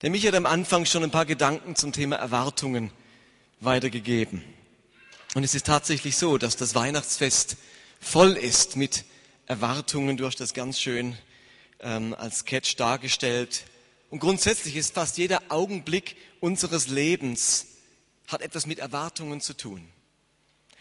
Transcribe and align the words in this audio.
Der 0.00 0.10
mich 0.10 0.24
hat 0.28 0.34
am 0.36 0.46
Anfang 0.46 0.86
schon 0.86 1.02
ein 1.02 1.10
paar 1.10 1.26
Gedanken 1.26 1.74
zum 1.74 1.90
Thema 1.90 2.14
Erwartungen 2.14 2.92
weitergegeben. 3.58 4.44
Und 5.34 5.42
es 5.42 5.56
ist 5.56 5.66
tatsächlich 5.66 6.16
so, 6.16 6.38
dass 6.38 6.56
das 6.56 6.76
Weihnachtsfest 6.76 7.56
voll 8.00 8.34
ist 8.34 8.76
mit 8.76 9.04
Erwartungen. 9.46 10.16
Du 10.16 10.24
hast 10.24 10.36
das 10.36 10.54
ganz 10.54 10.78
schön 10.78 11.18
ähm, 11.80 12.14
als 12.16 12.40
Sketch 12.40 12.76
dargestellt. 12.76 13.64
Und 14.08 14.20
grundsätzlich 14.20 14.76
ist 14.76 14.94
fast 14.94 15.18
jeder 15.18 15.42
Augenblick 15.48 16.14
unseres 16.38 16.86
Lebens 16.86 17.66
hat 18.28 18.40
etwas 18.40 18.66
mit 18.66 18.78
Erwartungen 18.78 19.40
zu 19.40 19.52
tun. 19.52 19.88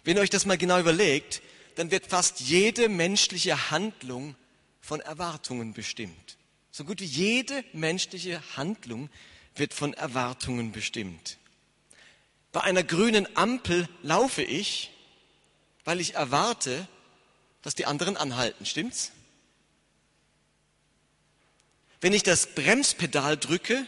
Wenn 0.04 0.18
ihr 0.18 0.22
euch 0.22 0.30
das 0.30 0.46
mal 0.46 0.60
genau 0.60 0.80
überlegt, 0.80 1.42
dann 1.74 1.90
wird 1.90 2.06
fast 2.06 2.40
jede 2.42 2.88
menschliche 2.88 3.72
Handlung 3.72 4.36
von 4.80 5.00
Erwartungen 5.00 5.74
bestimmt. 5.74 6.37
So 6.78 6.86
gut 6.86 7.02
wie 7.02 7.06
jede 7.06 7.66
menschliche 7.74 8.40
Handlung 8.56 9.10
wird 9.56 9.74
von 9.74 9.96
Erwartungen 9.96 10.72
bestimmt. 10.72 11.40
Bei 12.52 12.62
einer 12.62 12.84
grünen 12.84 13.28
Ampel 13.36 13.90
laufe 14.04 14.44
ich, 14.44 14.92
weil 15.86 16.00
ich 16.00 16.14
erwarte, 16.14 16.88
dass 17.64 17.74
die 17.74 17.88
anderen 17.88 18.16
anhalten. 18.16 18.64
Stimmt's? 18.64 19.12
Wenn 22.00 22.14
ich 22.14 22.22
das 22.22 22.54
Bremspedal 22.54 23.38
drücke, 23.38 23.88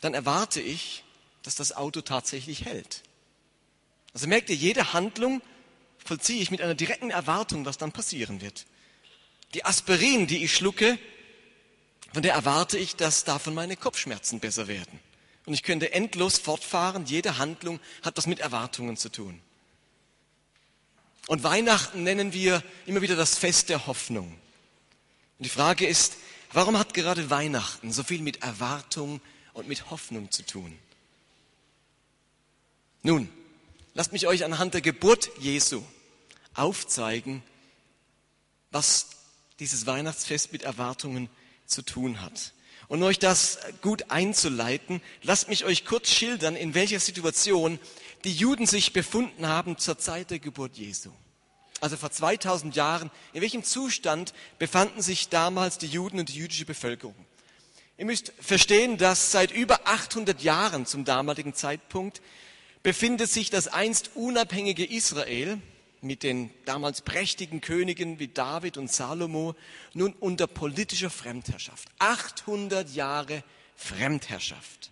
dann 0.00 0.14
erwarte 0.14 0.60
ich, 0.60 1.02
dass 1.42 1.56
das 1.56 1.72
Auto 1.72 2.02
tatsächlich 2.02 2.66
hält. 2.66 3.02
Also 4.14 4.28
merkt 4.28 4.48
ihr, 4.48 4.54
jede 4.54 4.92
Handlung 4.92 5.42
vollziehe 5.98 6.40
ich 6.40 6.52
mit 6.52 6.60
einer 6.60 6.76
direkten 6.76 7.10
Erwartung, 7.10 7.66
was 7.66 7.78
dann 7.78 7.90
passieren 7.90 8.40
wird. 8.40 8.64
Die 9.54 9.64
Aspirin, 9.64 10.26
die 10.26 10.44
ich 10.44 10.54
schlucke, 10.54 10.98
von 12.12 12.22
der 12.22 12.34
erwarte 12.34 12.78
ich, 12.78 12.96
dass 12.96 13.24
davon 13.24 13.54
meine 13.54 13.76
Kopfschmerzen 13.76 14.40
besser 14.40 14.68
werden. 14.68 14.98
Und 15.46 15.54
ich 15.54 15.62
könnte 15.62 15.92
endlos 15.92 16.38
fortfahren. 16.38 17.06
Jede 17.06 17.38
Handlung 17.38 17.80
hat 18.02 18.16
was 18.16 18.26
mit 18.26 18.40
Erwartungen 18.40 18.96
zu 18.96 19.10
tun. 19.10 19.40
Und 21.26 21.42
Weihnachten 21.44 22.02
nennen 22.02 22.32
wir 22.32 22.62
immer 22.86 23.02
wieder 23.02 23.16
das 23.16 23.38
Fest 23.38 23.68
der 23.68 23.86
Hoffnung. 23.86 24.26
Und 25.38 25.44
die 25.44 25.50
Frage 25.50 25.86
ist, 25.86 26.16
warum 26.52 26.78
hat 26.78 26.94
gerade 26.94 27.30
Weihnachten 27.30 27.92
so 27.92 28.02
viel 28.02 28.22
mit 28.22 28.42
Erwartung 28.42 29.20
und 29.52 29.68
mit 29.68 29.90
Hoffnung 29.90 30.30
zu 30.30 30.44
tun? 30.44 30.76
Nun, 33.02 33.28
lasst 33.94 34.12
mich 34.12 34.26
euch 34.26 34.44
anhand 34.44 34.74
der 34.74 34.80
Geburt 34.80 35.30
Jesu 35.38 35.82
aufzeigen, 36.54 37.42
was 38.70 39.19
dieses 39.60 39.86
Weihnachtsfest 39.86 40.52
mit 40.52 40.62
Erwartungen 40.62 41.28
zu 41.66 41.82
tun 41.82 42.20
hat. 42.20 42.52
Und 42.88 43.02
um 43.02 43.08
euch 43.08 43.20
das 43.20 43.58
gut 43.82 44.10
einzuleiten, 44.10 45.00
lasst 45.22 45.48
mich 45.48 45.64
euch 45.64 45.84
kurz 45.84 46.10
schildern, 46.10 46.56
in 46.56 46.74
welcher 46.74 46.98
Situation 46.98 47.78
die 48.24 48.32
Juden 48.32 48.66
sich 48.66 48.92
befunden 48.92 49.46
haben 49.46 49.78
zur 49.78 49.98
Zeit 49.98 50.30
der 50.30 50.40
Geburt 50.40 50.76
Jesu. 50.76 51.10
Also 51.80 51.96
vor 51.96 52.10
2000 52.10 52.74
Jahren, 52.74 53.10
in 53.32 53.42
welchem 53.42 53.62
Zustand 53.62 54.34
befanden 54.58 55.02
sich 55.02 55.28
damals 55.28 55.78
die 55.78 55.86
Juden 55.86 56.18
und 56.18 56.28
die 56.28 56.38
jüdische 56.38 56.64
Bevölkerung? 56.64 57.14
Ihr 57.96 58.06
müsst 58.06 58.32
verstehen, 58.40 58.96
dass 58.96 59.30
seit 59.30 59.52
über 59.52 59.86
800 59.86 60.42
Jahren 60.42 60.84
zum 60.84 61.04
damaligen 61.04 61.54
Zeitpunkt 61.54 62.20
befindet 62.82 63.30
sich 63.30 63.50
das 63.50 63.68
einst 63.68 64.10
unabhängige 64.14 64.84
Israel 64.84 65.60
mit 66.02 66.22
den 66.22 66.50
damals 66.64 67.02
prächtigen 67.02 67.60
Königen 67.60 68.18
wie 68.18 68.28
David 68.28 68.76
und 68.76 68.90
Salomo 68.90 69.54
nun 69.92 70.14
unter 70.14 70.46
politischer 70.46 71.10
Fremdherrschaft. 71.10 71.88
800 71.98 72.94
Jahre 72.94 73.44
Fremdherrschaft. 73.76 74.90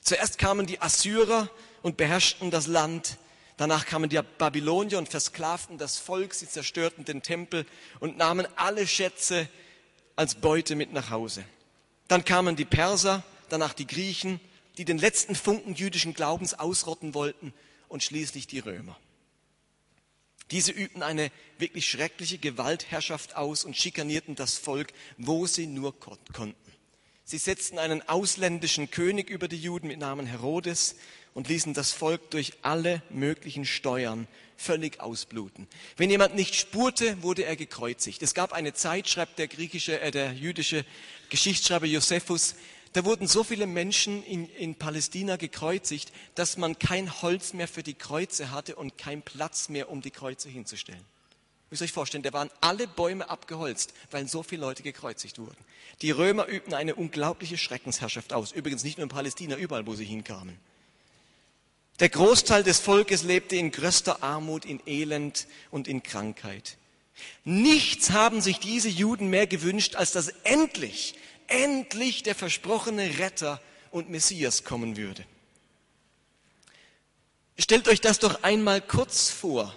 Zuerst 0.00 0.38
kamen 0.38 0.66
die 0.66 0.80
Assyrer 0.80 1.50
und 1.82 1.96
beherrschten 1.96 2.50
das 2.50 2.66
Land. 2.66 3.18
Danach 3.56 3.86
kamen 3.86 4.08
die 4.08 4.20
Babylonier 4.38 4.98
und 4.98 5.08
versklavten 5.08 5.78
das 5.78 5.98
Volk. 5.98 6.34
Sie 6.34 6.48
zerstörten 6.48 7.04
den 7.04 7.22
Tempel 7.22 7.66
und 8.00 8.16
nahmen 8.16 8.46
alle 8.56 8.86
Schätze 8.86 9.48
als 10.14 10.36
Beute 10.36 10.76
mit 10.76 10.92
nach 10.92 11.10
Hause. 11.10 11.44
Dann 12.08 12.24
kamen 12.24 12.54
die 12.54 12.64
Perser, 12.64 13.24
danach 13.48 13.74
die 13.74 13.86
Griechen, 13.86 14.40
die 14.78 14.84
den 14.84 14.98
letzten 14.98 15.34
Funken 15.34 15.74
jüdischen 15.74 16.14
Glaubens 16.14 16.54
ausrotten 16.54 17.14
wollten 17.14 17.52
und 17.88 18.02
schließlich 18.02 18.46
die 18.46 18.60
Römer. 18.60 18.96
Diese 20.50 20.72
übten 20.72 21.02
eine 21.02 21.30
wirklich 21.58 21.88
schreckliche 21.88 22.38
Gewaltherrschaft 22.38 23.36
aus 23.36 23.64
und 23.64 23.76
schikanierten 23.76 24.34
das 24.36 24.56
Volk, 24.56 24.92
wo 25.18 25.46
sie 25.46 25.66
nur 25.66 25.98
konnten. 25.98 26.54
Sie 27.24 27.38
setzten 27.38 27.78
einen 27.78 28.08
ausländischen 28.08 28.90
König 28.90 29.30
über 29.30 29.48
die 29.48 29.60
Juden 29.60 29.88
mit 29.88 29.98
Namen 29.98 30.26
Herodes 30.26 30.94
und 31.34 31.48
ließen 31.48 31.74
das 31.74 31.92
Volk 31.92 32.30
durch 32.30 32.52
alle 32.62 33.02
möglichen 33.10 33.64
Steuern 33.64 34.28
völlig 34.56 35.00
ausbluten. 35.00 35.66
Wenn 35.96 36.08
jemand 36.08 36.36
nicht 36.36 36.54
spurte, 36.54 37.22
wurde 37.22 37.44
er 37.44 37.56
gekreuzigt. 37.56 38.22
Es 38.22 38.32
gab 38.32 38.52
eine 38.52 38.74
Zeit, 38.74 39.08
schreibt 39.08 39.38
der 39.38 39.48
griechische, 39.48 40.00
äh, 40.00 40.12
der 40.12 40.32
jüdische 40.32 40.84
Geschichtsschreiber 41.28 41.86
Josephus, 41.86 42.54
da 42.96 43.04
wurden 43.04 43.26
so 43.26 43.44
viele 43.44 43.66
Menschen 43.66 44.24
in, 44.24 44.48
in 44.54 44.74
Palästina 44.74 45.36
gekreuzigt, 45.36 46.12
dass 46.34 46.56
man 46.56 46.78
kein 46.78 47.20
Holz 47.20 47.52
mehr 47.52 47.68
für 47.68 47.82
die 47.82 47.92
Kreuze 47.92 48.52
hatte 48.52 48.74
und 48.74 48.96
kein 48.96 49.20
Platz 49.20 49.68
mehr, 49.68 49.90
um 49.90 50.00
die 50.00 50.10
Kreuze 50.10 50.48
hinzustellen. 50.48 51.04
Müsst 51.68 51.82
ihr 51.82 51.84
euch 51.84 51.92
vorstellen, 51.92 52.22
da 52.22 52.32
waren 52.32 52.48
alle 52.62 52.86
Bäume 52.86 53.28
abgeholzt, 53.28 53.92
weil 54.10 54.26
so 54.28 54.42
viele 54.42 54.62
Leute 54.62 54.82
gekreuzigt 54.82 55.38
wurden. 55.38 55.58
Die 56.00 56.10
Römer 56.10 56.46
übten 56.48 56.72
eine 56.72 56.94
unglaubliche 56.94 57.58
Schreckensherrschaft 57.58 58.32
aus. 58.32 58.52
Übrigens 58.52 58.82
nicht 58.82 58.96
nur 58.96 59.02
in 59.02 59.10
Palästina, 59.10 59.56
überall, 59.56 59.86
wo 59.86 59.94
sie 59.94 60.06
hinkamen. 60.06 60.56
Der 62.00 62.08
Großteil 62.08 62.62
des 62.62 62.78
Volkes 62.78 63.24
lebte 63.24 63.56
in 63.56 63.72
größter 63.72 64.22
Armut, 64.22 64.64
in 64.64 64.80
Elend 64.86 65.48
und 65.70 65.86
in 65.86 66.02
Krankheit. 66.02 66.78
Nichts 67.44 68.10
haben 68.12 68.40
sich 68.40 68.58
diese 68.58 68.88
Juden 68.88 69.28
mehr 69.28 69.46
gewünscht, 69.46 69.96
als 69.96 70.12
dass 70.12 70.28
endlich 70.44 71.14
endlich 71.48 72.22
der 72.22 72.34
versprochene 72.34 73.18
Retter 73.18 73.60
und 73.90 74.10
Messias 74.10 74.64
kommen 74.64 74.96
würde. 74.96 75.24
Stellt 77.58 77.88
euch 77.88 78.00
das 78.00 78.18
doch 78.18 78.42
einmal 78.42 78.80
kurz 78.80 79.30
vor. 79.30 79.74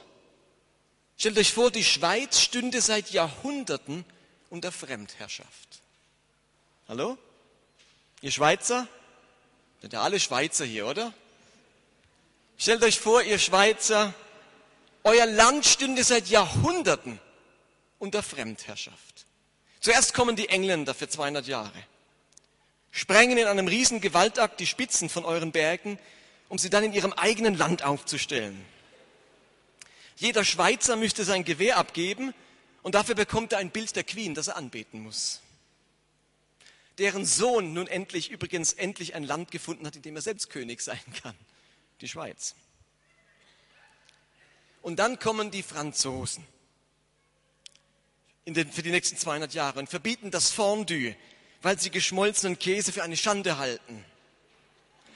Stellt 1.18 1.38
euch 1.38 1.54
vor, 1.54 1.72
die 1.72 1.84
Schweiz 1.84 2.40
stünde 2.40 2.82
seit 2.82 3.12
Jahrhunderten 3.12 4.06
unter 4.50 4.72
Fremdherrschaft. 4.72 5.82
Hallo? 6.88 7.18
Ihr 8.22 8.32
Schweizer? 8.32 8.88
Sind 9.82 9.94
ja 9.94 10.02
alle 10.02 10.20
Schweizer 10.20 10.66
hier, 10.66 10.88
oder? 10.88 11.14
Stellt 12.58 12.84
euch 12.84 13.00
vor, 13.00 13.22
ihr 13.22 13.40
Schweizer, 13.40 14.14
euer 15.04 15.26
Land 15.26 15.66
stünde 15.66 16.04
seit 16.04 16.28
Jahrhunderten 16.28 17.20
unter 18.00 18.22
Fremdherrschaft. 18.22 19.26
Zuerst 19.80 20.14
kommen 20.14 20.36
die 20.36 20.50
Engländer 20.50 20.94
für 20.94 21.08
200 21.08 21.48
Jahre, 21.48 21.72
sprengen 22.92 23.38
in 23.38 23.48
einem 23.48 23.68
riesen 23.68 24.02
Gewaltakt 24.02 24.60
die 24.60 24.68
Spitzen 24.68 25.10
von 25.10 25.24
euren 25.24 25.52
Bergen, 25.52 25.98
um 26.50 26.58
sie 26.58 26.70
dann 26.70 26.84
in 26.84 26.94
ihrem 26.94 27.14
eigenen 27.14 27.56
Land 27.56 27.84
aufzustellen. 27.84 28.66
Jeder 30.18 30.44
Schweizer 30.44 30.98
müsste 30.98 31.24
sein 31.24 31.46
Gewehr 31.46 31.78
abgeben 31.78 32.34
und 32.84 32.96
dafür 32.96 33.16
bekommt 33.16 33.54
er 33.54 33.60
ein 33.60 33.72
Bild 33.72 33.96
der 33.96 34.04
Queen, 34.04 34.34
das 34.34 34.48
er 34.48 34.58
anbeten 34.58 35.02
muss. 35.02 35.40
Deren 36.98 37.26
Sohn 37.26 37.72
nun 37.72 37.88
endlich, 37.88 38.30
übrigens 38.30 38.74
endlich 38.74 39.16
ein 39.16 39.24
Land 39.24 39.52
gefunden 39.52 39.88
hat, 39.88 39.96
in 39.96 40.02
dem 40.02 40.18
er 40.18 40.22
selbst 40.22 40.50
König 40.50 40.82
sein 40.82 41.00
kann. 41.24 41.36
Die 42.02 42.10
Schweiz. 42.10 42.56
Und 44.82 44.98
dann 45.00 45.20
kommen 45.20 45.52
die 45.52 45.64
Franzosen 45.64 46.46
den, 48.46 48.72
für 48.72 48.82
die 48.82 48.92
nächsten 48.92 49.18
200 49.18 49.54
Jahre 49.54 49.80
und 49.80 49.90
verbieten 49.90 50.32
das 50.32 50.52
Fondue, 50.52 51.16
weil 51.62 51.80
sie 51.80 51.90
geschmolzenen 51.90 52.58
Käse 52.58 52.92
für 52.92 53.04
eine 53.04 53.18
Schande 53.18 53.58
halten. 53.58 54.04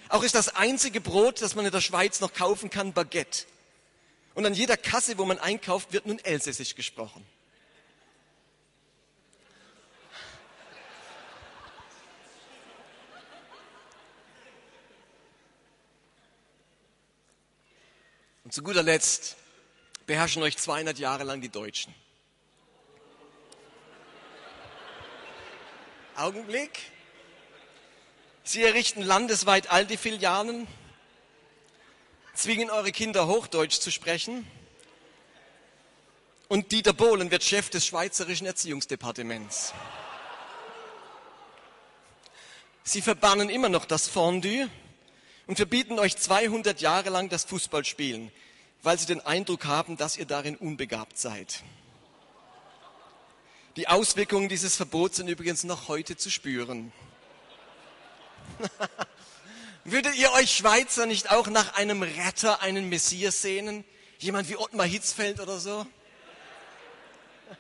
Auch 0.10 0.24
ist 0.24 0.36
das 0.36 0.50
einzige 0.50 1.02
Brot, 1.02 1.42
das 1.42 1.56
man 1.56 1.66
in 1.66 1.72
der 1.72 1.82
Schweiz 1.82 2.20
noch 2.20 2.34
kaufen 2.34 2.70
kann, 2.70 2.94
Baguette. 2.94 3.46
Und 4.36 4.46
an 4.46 4.54
jeder 4.54 4.78
Kasse, 4.78 5.18
wo 5.18 5.26
man 5.26 5.40
einkauft, 5.40 5.94
wird 5.94 6.06
nun 6.06 6.20
Elsässisch 6.20 6.76
gesprochen. 6.76 7.26
Und 18.44 18.54
zu 18.54 18.62
guter 18.62 18.84
Letzt 18.84 19.38
beherrschen 20.06 20.44
euch 20.44 20.58
200 20.58 21.00
Jahre 21.00 21.24
lang 21.24 21.42
die 21.42 21.50
Deutschen. 21.50 21.94
Augenblick. 26.16 26.80
Sie 28.44 28.64
errichten 28.64 29.02
landesweit 29.02 29.72
all 29.72 29.86
die 29.86 29.98
Filialen, 29.98 30.68
zwingen 32.34 32.70
eure 32.70 32.92
Kinder 32.92 33.28
Hochdeutsch 33.28 33.80
zu 33.80 33.92
sprechen 33.92 34.46
und 36.50 36.72
Dieter 36.72 36.94
Bohlen 36.94 37.32
wird 37.32 37.44
Chef 37.44 37.70
des 37.70 37.86
Schweizerischen 37.86 38.46
Erziehungsdepartements. 38.46 39.74
Sie 42.84 43.02
verbannen 43.02 43.50
immer 43.50 43.70
noch 43.70 43.86
das 43.86 44.08
Fondue 44.08 44.70
und 45.48 45.56
verbieten 45.56 46.00
euch 46.00 46.18
200 46.18 46.82
Jahre 46.82 47.10
lang 47.10 47.30
das 47.30 47.46
Fußballspielen, 47.46 48.32
weil 48.82 49.00
sie 49.00 49.06
den 49.06 49.22
Eindruck 49.22 49.66
haben, 49.66 49.96
dass 49.96 50.18
ihr 50.18 50.26
darin 50.26 50.58
unbegabt 50.58 51.18
seid. 51.18 51.64
Die 53.76 53.88
Auswirkungen 53.88 54.50
dieses 54.50 54.76
Verbots 54.76 55.18
sind 55.18 55.28
übrigens 55.28 55.64
noch 55.64 55.88
heute 55.88 56.16
zu 56.16 56.30
spüren. 56.30 56.94
Würdet 59.84 60.16
ihr 60.16 60.32
euch 60.34 60.56
Schweizer 60.56 61.08
nicht 61.08 61.32
auch 61.32 61.48
nach 61.48 61.74
einem 61.74 62.04
Retter, 62.04 62.62
einen 62.62 62.88
Messias 62.88 63.42
sehnen? 63.42 63.84
Jemand 64.20 64.48
wie 64.48 64.58
Ottmar 64.58 64.86
Hitzfeld 64.86 65.40
oder 65.40 65.60
so? 65.60 65.88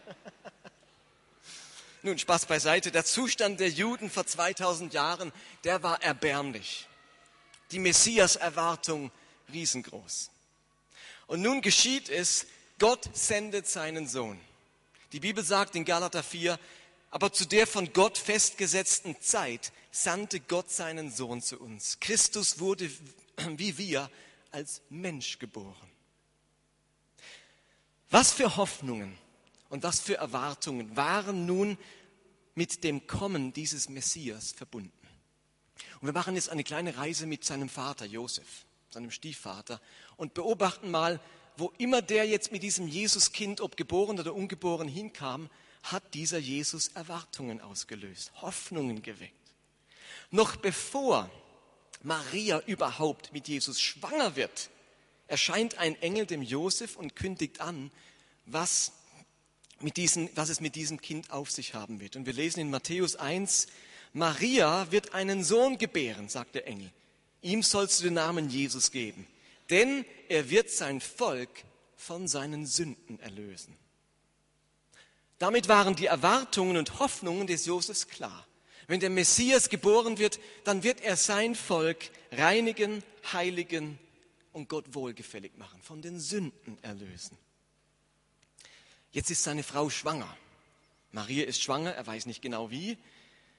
Nun, 2.04 2.20
Spaß 2.20 2.46
beiseite. 2.46 2.92
Der 2.92 3.06
Zustand 3.06 3.60
der 3.60 3.70
Juden 3.70 4.12
vor 4.12 4.28
2000 4.28 4.94
Jahren, 4.94 5.34
der 5.64 5.82
war 5.82 6.04
erbärmlich. 6.04 6.88
Die 7.72 7.80
Messias-Erwartung 7.80 9.10
riesengroß. 9.52 10.30
Und 11.26 11.42
nun 11.42 11.62
geschieht 11.62 12.10
es, 12.10 12.46
Gott 12.78 13.10
sendet 13.14 13.68
seinen 13.68 14.08
Sohn. 14.08 14.40
Die 15.14 15.20
Bibel 15.20 15.44
sagt 15.44 15.76
in 15.76 15.86
Galater 15.86 16.24
4, 16.24 16.60
aber 17.12 17.32
zu 17.32 17.46
der 17.46 17.68
von 17.68 17.94
Gott 17.94 18.18
festgesetzten 18.18 19.22
Zeit 19.22 19.72
sandte 19.92 20.40
Gott 20.40 20.72
seinen 20.72 21.12
Sohn 21.12 21.40
zu 21.40 21.60
uns. 21.60 22.00
Christus 22.00 22.60
wurde 22.60 22.90
wie 23.58 23.78
wir 23.78 24.10
als 24.52 24.82
Mensch 24.90 25.38
geboren. 25.38 25.90
Was 28.10 28.32
für 28.32 28.58
Hoffnungen 28.58 29.16
und 29.70 29.84
was 29.84 30.00
für 30.00 30.18
Erwartungen 30.18 30.96
waren 30.96 31.46
nun 31.46 31.78
mit 32.56 32.84
dem 32.84 33.08
Kommen 33.08 33.54
dieses 33.54 33.90
Messias 33.90 34.52
verbunden? 34.52 34.92
Und 36.02 36.08
wir 36.08 36.14
machen 36.14 36.36
jetzt 36.36 36.50
eine 36.50 36.64
kleine 36.64 36.98
Reise 36.98 37.26
mit 37.28 37.44
seinem 37.44 37.70
Vater 37.70 38.06
Josef, 38.06 38.66
seinem 38.90 39.12
Stiefvater, 39.12 39.80
und 40.18 40.34
beobachten 40.34 40.92
mal, 40.92 41.20
wo 41.58 41.72
immer 41.78 42.02
der 42.02 42.26
jetzt 42.26 42.52
mit 42.52 42.64
diesem 42.64 42.88
Jesuskind, 42.88 43.62
ob 43.62 43.78
geboren 43.78 44.20
oder 44.20 44.34
ungeboren, 44.34 44.88
hinkam, 44.88 45.50
hat 45.84 46.14
dieser 46.14 46.38
Jesus 46.38 46.90
Erwartungen 46.90 47.62
ausgelöst, 47.62 48.32
Hoffnungen 48.42 49.02
geweckt. 49.02 49.34
Noch 50.32 50.56
bevor 50.56 51.30
Maria 52.02 52.62
überhaupt 52.66 53.34
mit 53.34 53.48
Jesus 53.48 53.80
schwanger 53.80 54.36
wird, 54.36 54.70
erscheint 55.28 55.78
ein 55.78 55.96
Engel 56.02 56.26
dem 56.26 56.42
Josef 56.42 56.96
und 56.96 57.16
kündigt 57.16 57.62
an, 57.62 57.92
was, 58.46 58.92
mit 59.80 59.98
diesem, 59.98 60.30
was 60.36 60.50
es 60.50 60.60
mit 60.60 60.76
diesem 60.76 61.02
Kind 61.02 61.32
auf 61.32 61.52
sich 61.52 61.74
haben 61.74 62.00
wird. 62.00 62.16
Und 62.16 62.26
wir 62.26 62.34
lesen 62.34 62.60
in 62.60 62.70
Matthäus 62.70 63.16
1, 63.16 63.68
Maria 64.14 64.92
wird 64.92 65.14
einen 65.14 65.44
Sohn 65.44 65.78
gebären, 65.78 66.30
sagt 66.30 66.56
der 66.56 66.68
Engel. 66.68 66.92
Ihm 67.42 67.64
sollst 67.64 68.00
du 68.00 68.06
den 68.06 68.14
Namen 68.14 68.50
Jesus 68.50 68.92
geben, 68.92 69.28
denn 69.70 70.06
er 70.30 70.50
wird 70.50 70.70
sein 70.70 71.02
Volk 71.02 71.50
von 71.96 72.28
seinen 72.28 72.66
Sünden 72.66 73.20
erlösen. 73.20 73.76
Damit 75.40 75.68
waren 75.68 75.96
die 75.96 76.06
Erwartungen 76.06 76.78
und 76.78 77.00
Hoffnungen 77.00 77.48
des 77.48 77.66
Josefs 77.66 78.08
klar. 78.08 78.48
Wenn 78.88 79.00
der 79.00 79.10
Messias 79.10 79.70
geboren 79.70 80.18
wird, 80.18 80.40
dann 80.64 80.84
wird 80.84 81.02
er 81.02 81.16
sein 81.16 81.56
Volk 81.56 82.10
reinigen, 82.32 83.04
heiligen 83.32 83.98
und 84.52 84.70
Gott 84.70 84.94
wohlgefällig 84.94 85.58
machen, 85.58 85.82
von 85.82 86.02
den 86.02 86.20
Sünden 86.20 86.78
erlösen. 86.82 87.38
Jetzt 89.12 89.32
ist 89.32 89.44
seine 89.44 89.64
Frau 89.64 89.90
schwanger. 89.90 90.38
Maria 91.12 91.46
ist 91.46 91.62
schwanger, 91.62 91.92
er 91.94 92.06
weiß 92.06 92.26
nicht 92.26 92.42
genau 92.42 92.72
wie, 92.72 92.98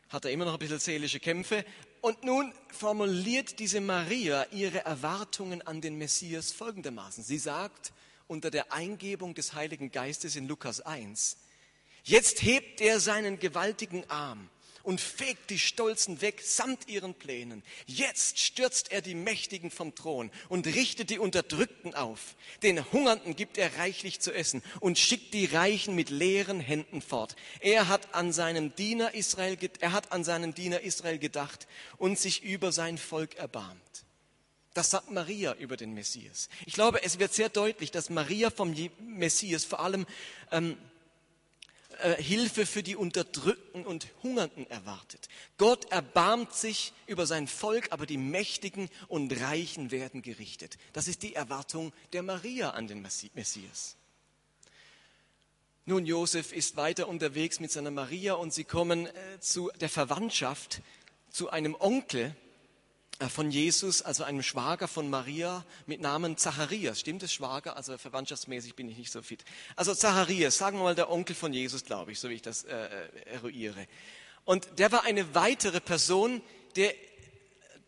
hat 0.08 0.24
er 0.24 0.30
immer 0.30 0.44
noch 0.44 0.54
ein 0.54 0.58
bisschen 0.58 0.78
seelische 0.78 1.20
Kämpfe. 1.20 1.64
Und 2.00 2.24
nun 2.24 2.52
formuliert 2.70 3.58
diese 3.58 3.80
Maria 3.80 4.46
ihre 4.50 4.84
Erwartungen 4.84 5.62
an 5.62 5.80
den 5.80 5.96
Messias 5.96 6.52
folgendermaßen. 6.52 7.24
Sie 7.24 7.38
sagt 7.38 7.92
unter 8.26 8.50
der 8.50 8.72
Eingebung 8.72 9.34
des 9.34 9.54
Heiligen 9.54 9.90
Geistes 9.90 10.36
in 10.36 10.46
Lukas 10.48 10.80
1, 10.80 11.38
Jetzt 12.06 12.42
hebt 12.42 12.82
er 12.82 13.00
seinen 13.00 13.38
gewaltigen 13.38 14.04
Arm 14.10 14.50
und 14.84 15.00
fegt 15.00 15.50
die 15.50 15.58
Stolzen 15.58 16.20
weg 16.20 16.40
samt 16.42 16.88
ihren 16.88 17.14
Plänen. 17.14 17.64
Jetzt 17.86 18.38
stürzt 18.38 18.92
er 18.92 19.02
die 19.02 19.14
Mächtigen 19.14 19.70
vom 19.70 19.94
Thron 19.94 20.30
und 20.48 20.66
richtet 20.66 21.10
die 21.10 21.18
Unterdrückten 21.18 21.94
auf. 21.94 22.36
Den 22.62 22.92
Hungernden 22.92 23.34
gibt 23.34 23.58
er 23.58 23.78
reichlich 23.78 24.20
zu 24.20 24.32
essen 24.32 24.62
und 24.80 24.98
schickt 24.98 25.34
die 25.34 25.46
Reichen 25.46 25.94
mit 25.96 26.10
leeren 26.10 26.60
Händen 26.60 27.02
fort. 27.02 27.34
Er 27.60 27.88
hat 27.88 28.14
an 28.14 28.32
seinen 28.32 28.74
Diener 28.76 29.14
Israel, 29.14 29.58
er 29.80 29.92
hat 29.92 30.12
an 30.12 30.22
seinen 30.22 30.54
Diener 30.54 30.82
Israel 30.82 31.18
gedacht 31.18 31.66
und 31.96 32.18
sich 32.18 32.44
über 32.44 32.70
sein 32.70 32.98
Volk 32.98 33.34
erbarmt. 33.36 33.80
Das 34.74 34.90
sagt 34.90 35.10
Maria 35.10 35.54
über 35.54 35.76
den 35.76 35.94
Messias. 35.94 36.48
Ich 36.66 36.74
glaube, 36.74 37.02
es 37.04 37.20
wird 37.20 37.32
sehr 37.32 37.48
deutlich, 37.48 37.92
dass 37.92 38.10
Maria 38.10 38.50
vom 38.50 38.74
Messias 38.98 39.64
vor 39.64 39.80
allem 39.80 40.04
ähm, 40.50 40.76
äh, 42.00 42.22
Hilfe 42.22 42.66
für 42.66 42.82
die 42.82 42.96
Unterdrückten 42.96 43.84
und 43.84 44.08
Hungernden 44.22 44.68
erwartet. 44.70 45.28
Gott 45.58 45.90
erbarmt 45.90 46.52
sich 46.54 46.92
über 47.06 47.26
sein 47.26 47.48
Volk, 47.48 47.88
aber 47.90 48.06
die 48.06 48.16
Mächtigen 48.16 48.88
und 49.08 49.32
Reichen 49.40 49.90
werden 49.90 50.22
gerichtet. 50.22 50.78
Das 50.92 51.08
ist 51.08 51.22
die 51.22 51.34
Erwartung 51.34 51.92
der 52.12 52.22
Maria 52.22 52.70
an 52.70 52.86
den 52.86 53.02
Messias. 53.02 53.96
Nun, 55.86 56.06
Josef 56.06 56.52
ist 56.52 56.76
weiter 56.76 57.08
unterwegs 57.08 57.60
mit 57.60 57.70
seiner 57.70 57.90
Maria 57.90 58.34
und 58.34 58.54
sie 58.54 58.64
kommen 58.64 59.06
äh, 59.06 59.12
zu 59.40 59.70
der 59.80 59.90
Verwandtschaft, 59.90 60.80
zu 61.30 61.50
einem 61.50 61.74
Onkel 61.78 62.34
von 63.28 63.50
Jesus, 63.50 64.02
also 64.02 64.24
einem 64.24 64.42
Schwager 64.42 64.88
von 64.88 65.08
Maria 65.08 65.64
mit 65.86 66.00
Namen 66.00 66.36
Zacharias. 66.36 67.00
Stimmt 67.00 67.22
es, 67.22 67.32
Schwager? 67.32 67.76
Also 67.76 67.96
verwandtschaftsmäßig 67.96 68.74
bin 68.74 68.88
ich 68.88 68.98
nicht 68.98 69.12
so 69.12 69.22
fit. 69.22 69.44
Also 69.76 69.94
Zacharias, 69.94 70.58
sagen 70.58 70.78
wir 70.78 70.84
mal 70.84 70.94
der 70.94 71.10
Onkel 71.10 71.36
von 71.36 71.52
Jesus, 71.52 71.84
glaube 71.84 72.12
ich, 72.12 72.18
so 72.18 72.28
wie 72.28 72.34
ich 72.34 72.42
das 72.42 72.64
äh, 72.64 72.74
äh, 72.74 73.08
eruiere. 73.34 73.86
Und 74.44 74.78
der 74.78 74.90
war 74.92 75.04
eine 75.04 75.34
weitere 75.34 75.80
Person, 75.80 76.42
der, 76.76 76.92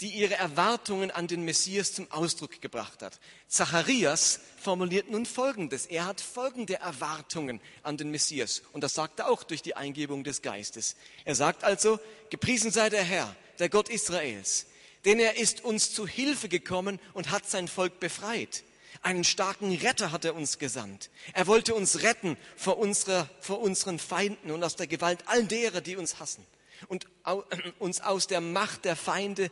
die 0.01 0.11
ihre 0.11 0.35
Erwartungen 0.35 1.11
an 1.11 1.27
den 1.27 1.45
Messias 1.45 1.93
zum 1.93 2.11
Ausdruck 2.13 2.61
gebracht 2.61 3.03
hat. 3.03 3.19
Zacharias 3.49 4.41
formuliert 4.59 5.11
nun 5.11 5.27
Folgendes. 5.27 5.87
Er 5.87 6.07
hat 6.07 6.21
folgende 6.21 6.77
Erwartungen 6.77 7.61
an 7.83 7.97
den 7.97 8.11
Messias. 8.11 8.63
Und 8.73 8.83
das 8.83 8.95
sagt 8.95 9.19
er 9.19 9.29
auch 9.29 9.43
durch 9.43 9.63
die 9.63 9.75
Eingebung 9.75 10.23
des 10.23 10.41
Geistes. 10.41 10.95
Er 11.25 11.35
sagt 11.35 11.65
also, 11.65 11.99
gepriesen 12.31 12.71
sei 12.71 12.91
der 12.91 13.03
Herr, 13.03 13.35
der 13.59 13.69
Gott 13.69 13.89
Israels 13.89 14.67
denn 15.07 15.21
er 15.21 15.39
ist 15.39 15.65
uns 15.65 15.93
zu 15.93 16.07
Hilfe 16.07 16.49
gekommen 16.49 16.99
und 17.15 17.31
hat 17.31 17.49
sein 17.49 17.69
Volk 17.69 18.01
befreit. 18.01 18.65
Einen 19.03 19.25
starken 19.25 19.73
Retter 19.75 20.11
hat 20.11 20.25
er 20.25 20.35
uns 20.35 20.59
gesandt. 20.59 21.11
Er 21.33 21.47
wollte 21.47 21.75
uns 21.75 22.03
retten 22.03 22.37
vor, 22.57 22.79
unserer, 22.79 23.31
vor 23.41 23.61
unseren 23.61 23.99
Feinden 23.99 24.51
und 24.51 24.65
aus 24.65 24.77
der 24.77 24.87
Gewalt 24.87 25.21
all 25.27 25.45
derer, 25.45 25.81
die 25.81 25.97
uns 25.97 26.19
hassen. 26.19 26.45
Und 26.89 27.07
uns 27.79 28.01
aus 28.01 28.27
der 28.27 28.41
Macht 28.41 28.85
der 28.85 28.97
Feinde 28.97 29.51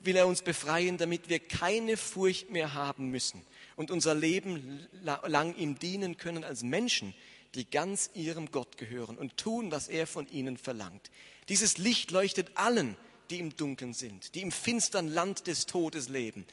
will 0.00 0.16
er 0.16 0.26
uns 0.26 0.42
befreien, 0.42 0.98
damit 0.98 1.28
wir 1.28 1.38
keine 1.38 1.96
Furcht 1.96 2.50
mehr 2.50 2.74
haben 2.74 3.10
müssen 3.10 3.44
und 3.76 3.90
unser 3.90 4.14
Leben 4.14 4.86
lang 5.02 5.54
ihm 5.56 5.78
dienen 5.78 6.16
können 6.16 6.44
als 6.44 6.62
Menschen, 6.62 7.14
die 7.54 7.68
ganz 7.68 8.10
ihrem 8.14 8.50
Gott 8.50 8.76
gehören 8.76 9.16
und 9.16 9.36
tun, 9.36 9.70
was 9.70 9.88
er 9.88 10.06
von 10.06 10.28
ihnen 10.28 10.56
verlangt. 10.56 11.10
Dieses 11.48 11.78
Licht 11.78 12.10
leuchtet 12.10 12.50
allen, 12.54 12.96
die 13.30 13.38
im 13.38 13.56
Dunkeln 13.56 13.94
sind, 13.94 14.34
die 14.34 14.42
im 14.42 14.52
finstern 14.52 15.08
Land 15.08 15.46
des 15.46 15.66
Todes 15.66 16.08
leben. 16.08 16.46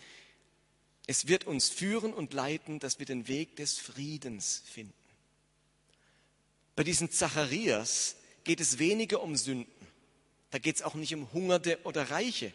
Es 1.06 1.28
wird 1.28 1.46
uns 1.46 1.70
führen 1.70 2.14
und 2.14 2.34
leiten, 2.34 2.80
dass 2.80 3.00
wir 3.00 3.06
den 3.06 3.28
Weg 3.28 3.56
des 3.58 3.78
Friedens 3.78 4.64
finden. 4.66 4.94
Bei 6.76 6.84
diesen 6.84 7.12
Zacharias 7.12 8.16
geht 8.44 8.60
es 8.60 8.80
weniger 8.80 9.22
um 9.22 9.36
Sünden. 9.36 9.72
Da 10.52 10.60
geht 10.60 10.78
es 10.78 10.82
auch 10.82 10.96
nicht 10.96 11.14
um 11.14 11.32
Hungerte 11.34 11.80
oder 11.84 12.10
Reiche, 12.10 12.54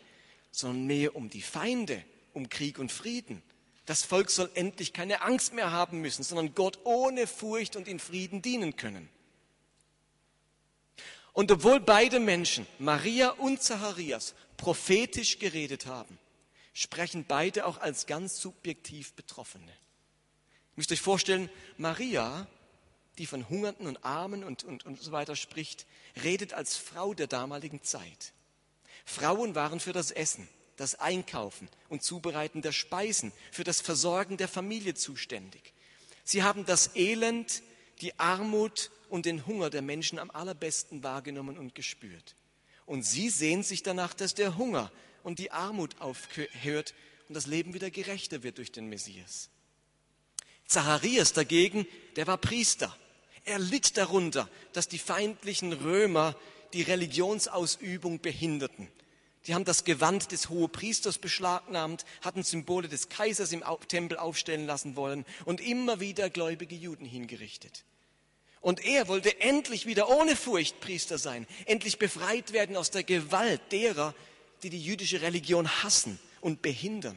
sondern 0.50 0.86
mehr 0.86 1.16
um 1.16 1.30
die 1.30 1.42
Feinde, 1.42 2.04
um 2.32 2.48
Krieg 2.48 2.78
und 2.78 2.90
Frieden. 2.90 3.42
Das 3.86 4.02
Volk 4.02 4.30
soll 4.30 4.50
endlich 4.54 4.92
keine 4.92 5.22
Angst 5.22 5.54
mehr 5.54 5.72
haben 5.72 6.00
müssen, 6.00 6.22
sondern 6.22 6.54
Gott 6.54 6.78
ohne 6.84 7.26
Furcht 7.26 7.74
und 7.76 7.88
in 7.88 7.98
Frieden 7.98 8.42
dienen 8.42 8.76
können. 8.76 9.08
Und 11.38 11.52
obwohl 11.52 11.78
beide 11.78 12.18
Menschen, 12.18 12.66
Maria 12.80 13.28
und 13.28 13.62
Zacharias, 13.62 14.34
prophetisch 14.56 15.38
geredet 15.38 15.86
haben, 15.86 16.18
sprechen 16.74 17.24
beide 17.28 17.64
auch 17.64 17.78
als 17.78 18.06
ganz 18.06 18.40
subjektiv 18.40 19.12
Betroffene. 19.12 19.70
Ihr 19.70 20.74
müsst 20.74 20.90
euch 20.90 21.00
vorstellen, 21.00 21.48
Maria, 21.76 22.48
die 23.18 23.26
von 23.26 23.48
Hungernden 23.48 23.86
und 23.86 24.04
Armen 24.04 24.42
und, 24.42 24.64
und, 24.64 24.84
und 24.84 25.00
so 25.00 25.12
weiter 25.12 25.36
spricht, 25.36 25.86
redet 26.24 26.54
als 26.54 26.76
Frau 26.76 27.14
der 27.14 27.28
damaligen 27.28 27.84
Zeit. 27.84 28.32
Frauen 29.04 29.54
waren 29.54 29.78
für 29.78 29.92
das 29.92 30.10
Essen, 30.10 30.48
das 30.74 30.96
Einkaufen 30.96 31.68
und 31.88 32.02
Zubereiten 32.02 32.62
der 32.62 32.72
Speisen, 32.72 33.30
für 33.52 33.62
das 33.62 33.80
Versorgen 33.80 34.38
der 34.38 34.48
Familie 34.48 34.94
zuständig. 34.94 35.72
Sie 36.24 36.42
haben 36.42 36.66
das 36.66 36.96
Elend, 36.96 37.62
die 38.00 38.18
Armut 38.18 38.90
und 39.08 39.26
den 39.26 39.46
Hunger 39.46 39.70
der 39.70 39.82
Menschen 39.82 40.18
am 40.18 40.30
allerbesten 40.30 41.02
wahrgenommen 41.02 41.58
und 41.58 41.74
gespürt. 41.74 42.36
Und 42.86 43.02
sie 43.04 43.28
sehen 43.28 43.62
sich 43.62 43.82
danach, 43.82 44.14
dass 44.14 44.34
der 44.34 44.56
Hunger 44.56 44.90
und 45.22 45.38
die 45.38 45.50
Armut 45.50 46.00
aufhört 46.00 46.94
und 47.28 47.34
das 47.34 47.46
Leben 47.46 47.74
wieder 47.74 47.90
gerechter 47.90 48.42
wird 48.42 48.58
durch 48.58 48.72
den 48.72 48.88
Messias. 48.88 49.50
Zacharias 50.66 51.32
dagegen, 51.32 51.86
der 52.16 52.26
war 52.26 52.38
Priester. 52.38 52.96
Er 53.44 53.58
litt 53.58 53.96
darunter, 53.96 54.48
dass 54.72 54.88
die 54.88 54.98
feindlichen 54.98 55.72
Römer 55.72 56.36
die 56.74 56.82
Religionsausübung 56.82 58.20
behinderten. 58.20 58.88
Die 59.46 59.54
haben 59.54 59.64
das 59.64 59.84
Gewand 59.84 60.30
des 60.32 60.50
Hohepriesters 60.50 61.18
beschlagnahmt, 61.18 62.04
hatten 62.20 62.42
Symbole 62.42 62.88
des 62.88 63.08
Kaisers 63.08 63.52
im 63.52 63.64
Tempel 63.88 64.18
aufstellen 64.18 64.66
lassen 64.66 64.96
wollen 64.96 65.24
und 65.46 65.62
immer 65.62 66.00
wieder 66.00 66.28
gläubige 66.28 66.74
Juden 66.74 67.06
hingerichtet. 67.06 67.84
Und 68.60 68.84
er 68.84 69.08
wollte 69.08 69.40
endlich 69.40 69.86
wieder 69.86 70.08
ohne 70.08 70.34
Furcht 70.36 70.80
Priester 70.80 71.18
sein, 71.18 71.46
endlich 71.66 71.98
befreit 71.98 72.52
werden 72.52 72.76
aus 72.76 72.90
der 72.90 73.04
Gewalt 73.04 73.60
derer, 73.70 74.14
die 74.62 74.70
die 74.70 74.82
jüdische 74.82 75.22
Religion 75.22 75.68
hassen 75.82 76.18
und 76.40 76.62
behindern, 76.62 77.16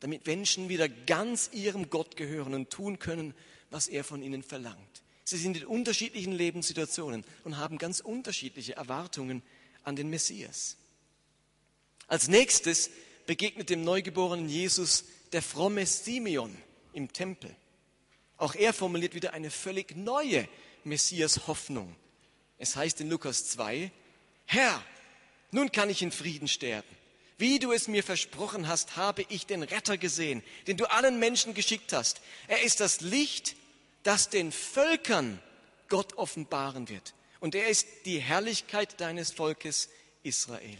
damit 0.00 0.26
Menschen 0.26 0.68
wieder 0.68 0.88
ganz 0.88 1.50
ihrem 1.52 1.90
Gott 1.90 2.16
gehören 2.16 2.54
und 2.54 2.70
tun 2.70 2.98
können, 2.98 3.34
was 3.70 3.88
er 3.88 4.04
von 4.04 4.22
ihnen 4.22 4.42
verlangt. 4.42 5.02
Sie 5.24 5.36
sind 5.36 5.56
in 5.56 5.66
unterschiedlichen 5.66 6.32
Lebenssituationen 6.32 7.24
und 7.44 7.58
haben 7.58 7.78
ganz 7.78 8.00
unterschiedliche 8.00 8.76
Erwartungen 8.76 9.42
an 9.84 9.96
den 9.96 10.10
Messias. 10.10 10.76
Als 12.08 12.26
nächstes 12.26 12.90
begegnet 13.26 13.70
dem 13.70 13.84
neugeborenen 13.84 14.48
Jesus 14.48 15.04
der 15.32 15.42
fromme 15.42 15.86
Simeon 15.86 16.56
im 16.92 17.12
Tempel. 17.12 17.54
Auch 18.38 18.54
er 18.54 18.72
formuliert 18.72 19.14
wieder 19.14 19.34
eine 19.34 19.50
völlig 19.50 19.94
neue 19.94 20.48
Messias 20.84 21.46
Hoffnung. 21.46 21.94
Es 22.58 22.76
heißt 22.76 23.00
in 23.00 23.08
Lukas 23.08 23.48
2, 23.48 23.90
Herr, 24.46 24.84
nun 25.50 25.72
kann 25.72 25.90
ich 25.90 26.02
in 26.02 26.12
Frieden 26.12 26.48
sterben. 26.48 26.88
Wie 27.38 27.58
du 27.58 27.72
es 27.72 27.88
mir 27.88 28.04
versprochen 28.04 28.68
hast, 28.68 28.96
habe 28.96 29.24
ich 29.30 29.46
den 29.46 29.62
Retter 29.62 29.96
gesehen, 29.96 30.42
den 30.66 30.76
du 30.76 30.90
allen 30.90 31.18
Menschen 31.18 31.54
geschickt 31.54 31.92
hast. 31.92 32.20
Er 32.48 32.62
ist 32.62 32.80
das 32.80 33.00
Licht, 33.00 33.56
das 34.02 34.28
den 34.28 34.52
Völkern 34.52 35.40
Gott 35.88 36.18
offenbaren 36.18 36.88
wird. 36.88 37.14
Und 37.40 37.54
er 37.54 37.68
ist 37.68 37.86
die 38.04 38.18
Herrlichkeit 38.18 39.00
deines 39.00 39.32
Volkes 39.32 39.88
Israel. 40.22 40.78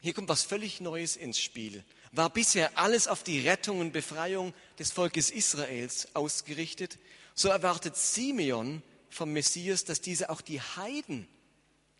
Hier 0.00 0.14
kommt 0.14 0.28
was 0.28 0.42
völlig 0.42 0.80
Neues 0.80 1.16
ins 1.16 1.40
Spiel. 1.40 1.84
War 2.12 2.30
bisher 2.30 2.76
alles 2.76 3.08
auf 3.08 3.22
die 3.22 3.40
Rettung 3.40 3.80
und 3.80 3.92
Befreiung 3.92 4.52
des 4.78 4.92
Volkes 4.92 5.30
Israels 5.30 6.08
ausgerichtet, 6.14 6.98
so 7.34 7.48
erwartet 7.48 7.96
Simeon 7.96 8.82
vom 9.10 9.32
Messias, 9.32 9.84
dass 9.84 10.00
dieser 10.00 10.30
auch 10.30 10.40
die 10.40 10.60
Heiden 10.60 11.28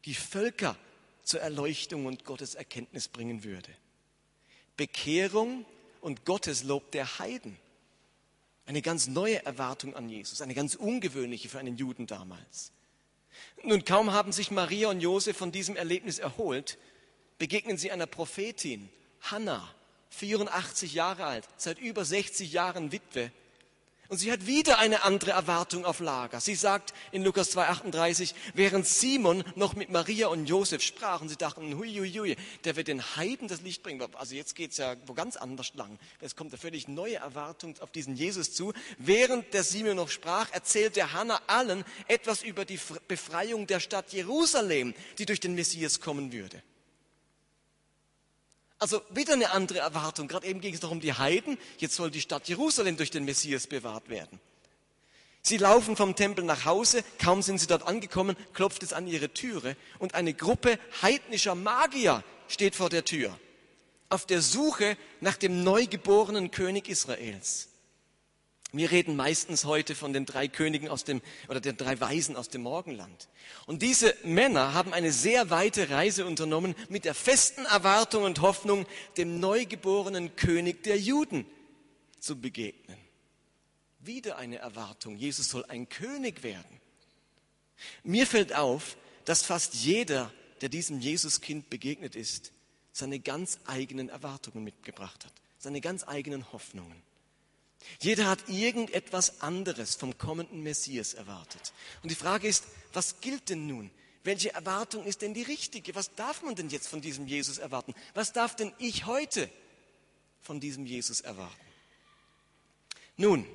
die 0.04 0.14
Völker 0.14 0.76
zur 1.22 1.40
Erleuchtung 1.40 2.06
und 2.06 2.24
Gottes 2.24 2.54
Erkenntnis 2.54 3.08
bringen 3.08 3.44
würde. 3.44 3.70
Bekehrung 4.76 5.64
und 6.00 6.24
Gotteslob 6.24 6.90
der 6.92 7.18
Heiden. 7.18 7.56
Eine 8.66 8.82
ganz 8.82 9.06
neue 9.06 9.44
Erwartung 9.44 9.94
an 9.94 10.08
Jesus, 10.08 10.40
eine 10.40 10.54
ganz 10.54 10.74
ungewöhnliche 10.74 11.48
für 11.48 11.58
einen 11.58 11.76
Juden 11.76 12.06
damals. 12.06 12.72
Nun, 13.64 13.84
kaum 13.84 14.12
haben 14.12 14.32
sich 14.32 14.50
Maria 14.50 14.88
und 14.88 15.00
Josef 15.00 15.36
von 15.36 15.52
diesem 15.52 15.76
Erlebnis 15.76 16.18
erholt, 16.18 16.78
begegnen 17.38 17.76
sie 17.76 17.90
einer 17.90 18.06
Prophetin, 18.06 18.88
Hannah, 19.20 19.68
84 20.10 20.94
Jahre 20.94 21.24
alt, 21.24 21.48
seit 21.56 21.78
über 21.78 22.04
60 22.04 22.52
Jahren 22.52 22.92
Witwe, 22.92 23.32
und 24.12 24.18
sie 24.18 24.30
hat 24.30 24.46
wieder 24.46 24.78
eine 24.78 25.04
andere 25.04 25.30
Erwartung 25.30 25.86
auf 25.86 25.98
Lager. 25.98 26.38
Sie 26.38 26.54
sagt 26.54 26.92
in 27.12 27.24
Lukas 27.24 27.56
2,38, 27.56 28.34
während 28.52 28.86
Simon 28.86 29.42
noch 29.54 29.74
mit 29.74 29.88
Maria 29.88 30.26
und 30.26 30.44
Josef 30.44 30.82
sprach 30.82 31.22
und 31.22 31.30
sie 31.30 31.38
dachten, 31.38 31.78
hui, 31.78 31.90
hui, 31.94 32.12
hui, 32.12 32.36
der 32.64 32.76
wird 32.76 32.88
den 32.88 33.02
Heiden 33.16 33.48
das 33.48 33.62
Licht 33.62 33.82
bringen. 33.82 34.06
Also 34.16 34.34
jetzt 34.34 34.54
geht's 34.54 34.76
ja 34.76 34.96
wo 35.06 35.14
ganz 35.14 35.36
anders 35.36 35.72
lang. 35.76 35.98
Es 36.20 36.36
kommt 36.36 36.52
eine 36.52 36.58
völlig 36.58 36.88
neue 36.88 37.16
Erwartung 37.16 37.74
auf 37.80 37.90
diesen 37.90 38.14
Jesus 38.14 38.52
zu. 38.52 38.74
Während 38.98 39.54
der 39.54 39.64
Simon 39.64 39.96
noch 39.96 40.10
sprach, 40.10 40.52
erzählte 40.52 41.14
Hannah 41.14 41.40
allen 41.46 41.82
etwas 42.06 42.42
über 42.42 42.66
die 42.66 42.78
Befreiung 43.08 43.66
der 43.66 43.80
Stadt 43.80 44.12
Jerusalem, 44.12 44.92
die 45.16 45.24
durch 45.24 45.40
den 45.40 45.54
Messias 45.54 46.00
kommen 46.00 46.34
würde. 46.34 46.62
Also 48.82 49.00
wieder 49.10 49.34
eine 49.34 49.52
andere 49.52 49.78
Erwartung. 49.78 50.26
Gerade 50.26 50.44
eben 50.48 50.60
ging 50.60 50.74
es 50.74 50.82
noch 50.82 50.90
um 50.90 50.98
die 50.98 51.12
Heiden. 51.12 51.56
Jetzt 51.78 51.94
soll 51.94 52.10
die 52.10 52.20
Stadt 52.20 52.48
Jerusalem 52.48 52.96
durch 52.96 53.12
den 53.12 53.24
Messias 53.24 53.68
bewahrt 53.68 54.08
werden. 54.08 54.40
Sie 55.40 55.56
laufen 55.56 55.94
vom 55.94 56.16
Tempel 56.16 56.44
nach 56.44 56.64
Hause, 56.64 57.04
kaum 57.20 57.42
sind 57.42 57.58
sie 57.58 57.68
dort 57.68 57.86
angekommen, 57.86 58.36
klopft 58.52 58.82
es 58.82 58.92
an 58.92 59.06
ihre 59.06 59.28
Türe 59.28 59.76
und 60.00 60.16
eine 60.16 60.34
Gruppe 60.34 60.80
heidnischer 61.00 61.54
Magier 61.54 62.24
steht 62.48 62.74
vor 62.74 62.90
der 62.90 63.04
Tür, 63.04 63.38
auf 64.08 64.26
der 64.26 64.42
Suche 64.42 64.96
nach 65.20 65.36
dem 65.36 65.62
neugeborenen 65.62 66.50
König 66.50 66.88
Israels. 66.88 67.68
Wir 68.74 68.90
reden 68.90 69.16
meistens 69.16 69.66
heute 69.66 69.94
von 69.94 70.14
den 70.14 70.24
drei 70.24 70.48
Königen 70.48 70.88
aus 70.88 71.04
dem, 71.04 71.20
oder 71.48 71.60
den 71.60 71.76
drei 71.76 72.00
Weisen 72.00 72.36
aus 72.36 72.48
dem 72.48 72.62
Morgenland. 72.62 73.28
Und 73.66 73.82
diese 73.82 74.16
Männer 74.24 74.72
haben 74.72 74.94
eine 74.94 75.12
sehr 75.12 75.50
weite 75.50 75.90
Reise 75.90 76.24
unternommen 76.24 76.74
mit 76.88 77.04
der 77.04 77.14
festen 77.14 77.66
Erwartung 77.66 78.24
und 78.24 78.40
Hoffnung, 78.40 78.86
dem 79.18 79.40
neugeborenen 79.40 80.36
König 80.36 80.82
der 80.84 80.98
Juden 80.98 81.44
zu 82.18 82.40
begegnen. 82.40 82.96
Wieder 84.00 84.38
eine 84.38 84.56
Erwartung. 84.56 85.16
Jesus 85.16 85.50
soll 85.50 85.66
ein 85.66 85.90
König 85.90 86.42
werden. 86.42 86.80
Mir 88.04 88.26
fällt 88.26 88.54
auf, 88.54 88.96
dass 89.26 89.42
fast 89.42 89.74
jeder, 89.74 90.32
der 90.62 90.70
diesem 90.70 90.98
Jesuskind 90.98 91.68
begegnet 91.68 92.16
ist, 92.16 92.52
seine 92.92 93.20
ganz 93.20 93.58
eigenen 93.66 94.08
Erwartungen 94.08 94.64
mitgebracht 94.64 95.26
hat, 95.26 95.32
seine 95.58 95.82
ganz 95.82 96.06
eigenen 96.08 96.52
Hoffnungen. 96.52 97.02
Jeder 98.00 98.28
hat 98.28 98.48
irgendetwas 98.48 99.40
anderes 99.40 99.94
vom 99.94 100.16
kommenden 100.18 100.62
Messias 100.62 101.14
erwartet. 101.14 101.72
Und 102.02 102.10
die 102.10 102.16
Frage 102.16 102.48
ist, 102.48 102.64
was 102.92 103.20
gilt 103.20 103.48
denn 103.48 103.66
nun? 103.66 103.90
Welche 104.24 104.52
Erwartung 104.52 105.04
ist 105.04 105.22
denn 105.22 105.34
die 105.34 105.42
richtige? 105.42 105.94
Was 105.94 106.14
darf 106.14 106.42
man 106.42 106.54
denn 106.54 106.68
jetzt 106.68 106.88
von 106.88 107.00
diesem 107.00 107.26
Jesus 107.26 107.58
erwarten? 107.58 107.94
Was 108.14 108.32
darf 108.32 108.54
denn 108.54 108.72
ich 108.78 109.06
heute 109.06 109.50
von 110.40 110.60
diesem 110.60 110.86
Jesus 110.86 111.20
erwarten? 111.20 111.54
Nun, 113.16 113.46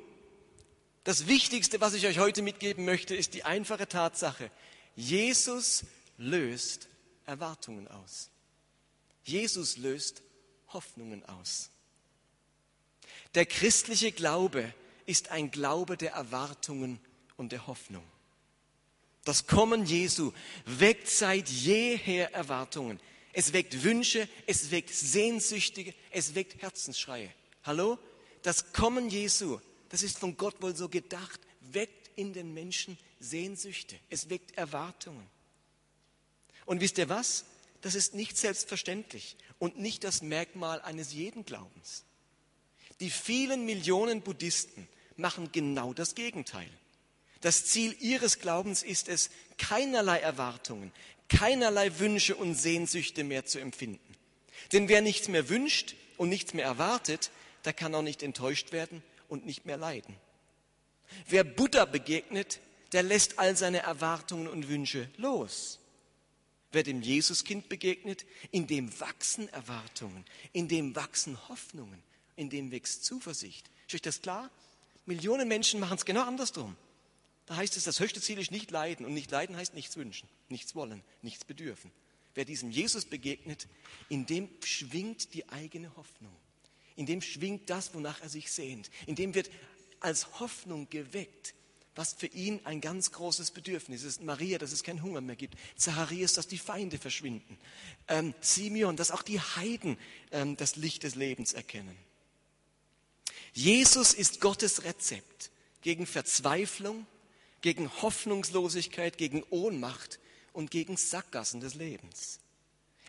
das 1.04 1.28
Wichtigste, 1.28 1.80
was 1.80 1.94
ich 1.94 2.06
euch 2.06 2.20
heute 2.20 2.42
mitgeben 2.42 2.84
möchte, 2.84 3.16
ist 3.16 3.34
die 3.34 3.44
einfache 3.44 3.88
Tatsache, 3.88 4.52
Jesus 4.96 5.86
löst 6.18 6.90
Erwartungen 7.26 7.88
aus. 7.88 8.30
Jesus 9.24 9.78
löst 9.78 10.22
Hoffnungen 10.70 11.24
aus. 11.26 11.70
Der 13.36 13.46
christliche 13.46 14.12
Glaube 14.12 14.74
ist 15.06 15.32
ein 15.32 15.52
Glaube 15.52 15.98
der 15.98 16.12
Erwartungen 16.14 17.00
und 17.36 17.52
der 17.52 17.68
Hoffnung. 17.68 18.04
Das 19.24 19.46
Kommen 19.46 19.86
Jesu 19.86 20.32
weckt 20.66 21.10
seit 21.10 21.50
jeher 21.50 22.34
Erwartungen. 22.34 23.00
Es 23.34 23.54
weckt 23.54 23.84
Wünsche, 23.84 24.28
es 24.46 24.72
weckt 24.72 24.90
Sehnsüchtige, 24.90 25.94
es 26.12 26.34
weckt 26.34 26.62
Herzensschreie. 26.62 27.30
Hallo? 27.64 28.00
Das 28.42 28.72
Kommen 28.72 29.10
Jesu, 29.10 29.60
das 29.90 30.02
ist 30.02 30.18
von 30.18 30.38
Gott 30.38 30.62
wohl 30.62 30.76
so 30.76 30.88
gedacht, 30.88 31.42
weckt 31.60 32.10
in 32.16 32.34
den 32.34 32.54
Menschen 32.54 32.98
Sehnsüchte. 33.20 34.00
Es 34.10 34.30
weckt 34.30 34.58
Erwartungen. 34.58 35.28
Und 36.66 36.82
wisst 36.82 36.98
ihr 36.98 37.10
was? 37.10 37.46
Das 37.82 37.96
ist 37.96 38.16
nicht 38.16 38.38
selbstverständlich 38.38 39.38
und 39.60 39.78
nicht 39.78 40.04
das 40.04 40.22
Merkmal 40.22 40.82
eines 40.82 41.14
jeden 41.14 41.46
Glaubens. 41.46 42.06
Die 43.00 43.10
vielen 43.10 43.66
Millionen 43.66 44.22
Buddhisten 44.22 44.88
machen 45.16 45.52
genau 45.52 45.94
das 45.94 46.16
Gegenteil. 46.16 46.70
Das 47.42 47.66
Ziel 47.66 47.96
ihres 48.00 48.40
Glaubens 48.40 48.84
ist 48.84 49.08
es, 49.08 49.30
keinerlei 49.58 50.20
Erwartungen, 50.20 50.92
keinerlei 51.30 52.00
Wünsche 52.00 52.36
und 52.36 52.56
Sehnsüchte 52.56 53.24
mehr 53.24 53.46
zu 53.46 53.60
empfinden. 53.60 54.16
Denn 54.72 54.90
wer 54.90 55.02
nichts 55.02 55.28
mehr 55.28 55.50
wünscht 55.50 55.96
und 56.18 56.30
nichts 56.30 56.54
mehr 56.54 56.66
erwartet, 56.66 57.32
der 57.66 57.74
kann 57.74 57.94
auch 57.94 58.02
nicht 58.02 58.24
enttäuscht 58.24 58.72
werden 58.72 59.04
und 59.28 59.46
nicht 59.46 59.66
mehr 59.66 59.78
leiden. 59.78 60.16
Wer 61.28 61.44
Buddha 61.44 61.86
begegnet, 61.86 62.60
der 62.92 63.04
lässt 63.04 63.40
all 63.40 63.56
seine 63.56 63.80
Erwartungen 63.80 64.48
und 64.48 64.70
Wünsche 64.70 65.10
los. 65.18 65.80
Wer 66.72 66.84
dem 66.84 67.02
Jesuskind 67.02 67.70
begegnet, 67.70 68.26
in 68.52 68.68
dem 68.68 69.00
wachsen 69.00 69.48
Erwartungen, 69.50 70.26
in 70.52 70.68
dem 70.68 70.96
wachsen 70.96 71.38
Hoffnungen, 71.48 72.02
in 72.38 72.50
dem 72.50 72.72
wächst 72.72 73.04
Zuversicht. 73.04 73.70
Ist 73.88 73.96
euch 73.96 74.02
das 74.02 74.22
klar? 74.22 74.50
Millionen 75.06 75.48
Menschen 75.48 75.80
machen 75.82 75.98
es 75.98 76.06
genau 76.06 76.24
andersrum. 76.24 76.78
Da 77.48 77.56
heißt 77.56 77.76
es, 77.78 77.86
das 77.86 78.00
höchste 78.00 78.22
Ziel 78.22 78.40
ist 78.40 78.52
nicht 78.52 78.72
leiden. 78.72 79.06
Und 79.06 79.14
nicht 79.14 79.32
leiden 79.32 79.56
heißt 79.56 79.74
nichts 79.74 79.98
wünschen, 79.98 80.30
nichts 80.50 80.76
wollen, 80.76 81.04
nichts 81.22 81.44
bedürfen. 81.46 81.92
Wer 82.36 82.46
diesem 82.46 82.70
Jesus 82.70 83.06
begegnet, 83.06 83.68
in 84.10 84.26
dem 84.26 84.50
schwingt 84.64 85.34
die 85.34 85.50
eigene 85.50 85.96
Hoffnung. 85.96 86.36
In 86.96 87.06
dem 87.06 87.22
schwingt 87.22 87.70
das, 87.70 87.94
wonach 87.94 88.22
er 88.22 88.30
sich 88.30 88.52
sehnt. 88.52 88.92
In 89.06 89.16
dem 89.16 89.34
wird 89.34 89.50
als 90.00 90.40
Hoffnung 90.40 90.90
geweckt, 90.90 91.56
was 91.96 92.14
für 92.14 92.28
ihn 92.28 92.60
ein 92.64 92.82
ganz 92.82 93.12
großes 93.12 93.52
Bedürfnis 93.52 94.04
ist. 94.04 94.22
Maria, 94.22 94.60
dass 94.60 94.72
es 94.72 94.84
keinen 94.84 95.02
Hunger 95.02 95.22
mehr 95.22 95.36
gibt. 95.36 95.56
Zacharias, 95.78 96.34
dass 96.34 96.48
die 96.48 96.60
Feinde 96.60 97.00
verschwinden. 97.00 97.58
Ähm, 98.08 98.36
Simeon, 98.40 98.98
dass 98.98 99.10
auch 99.10 99.24
die 99.24 99.40
Heiden 99.40 99.98
ähm, 100.32 100.58
das 100.58 100.76
Licht 100.76 101.04
des 101.04 101.16
Lebens 101.16 101.54
erkennen. 101.54 101.98
Jesus 103.58 104.14
ist 104.14 104.40
Gottes 104.40 104.84
Rezept 104.84 105.50
gegen 105.82 106.06
Verzweiflung, 106.06 107.08
gegen 107.62 107.92
Hoffnungslosigkeit, 108.04 109.18
gegen 109.18 109.42
Ohnmacht 109.50 110.20
und 110.54 110.70
gegen 110.70 110.96
Sackgassen 110.96 111.60
des 111.60 111.74
Lebens. 111.74 112.40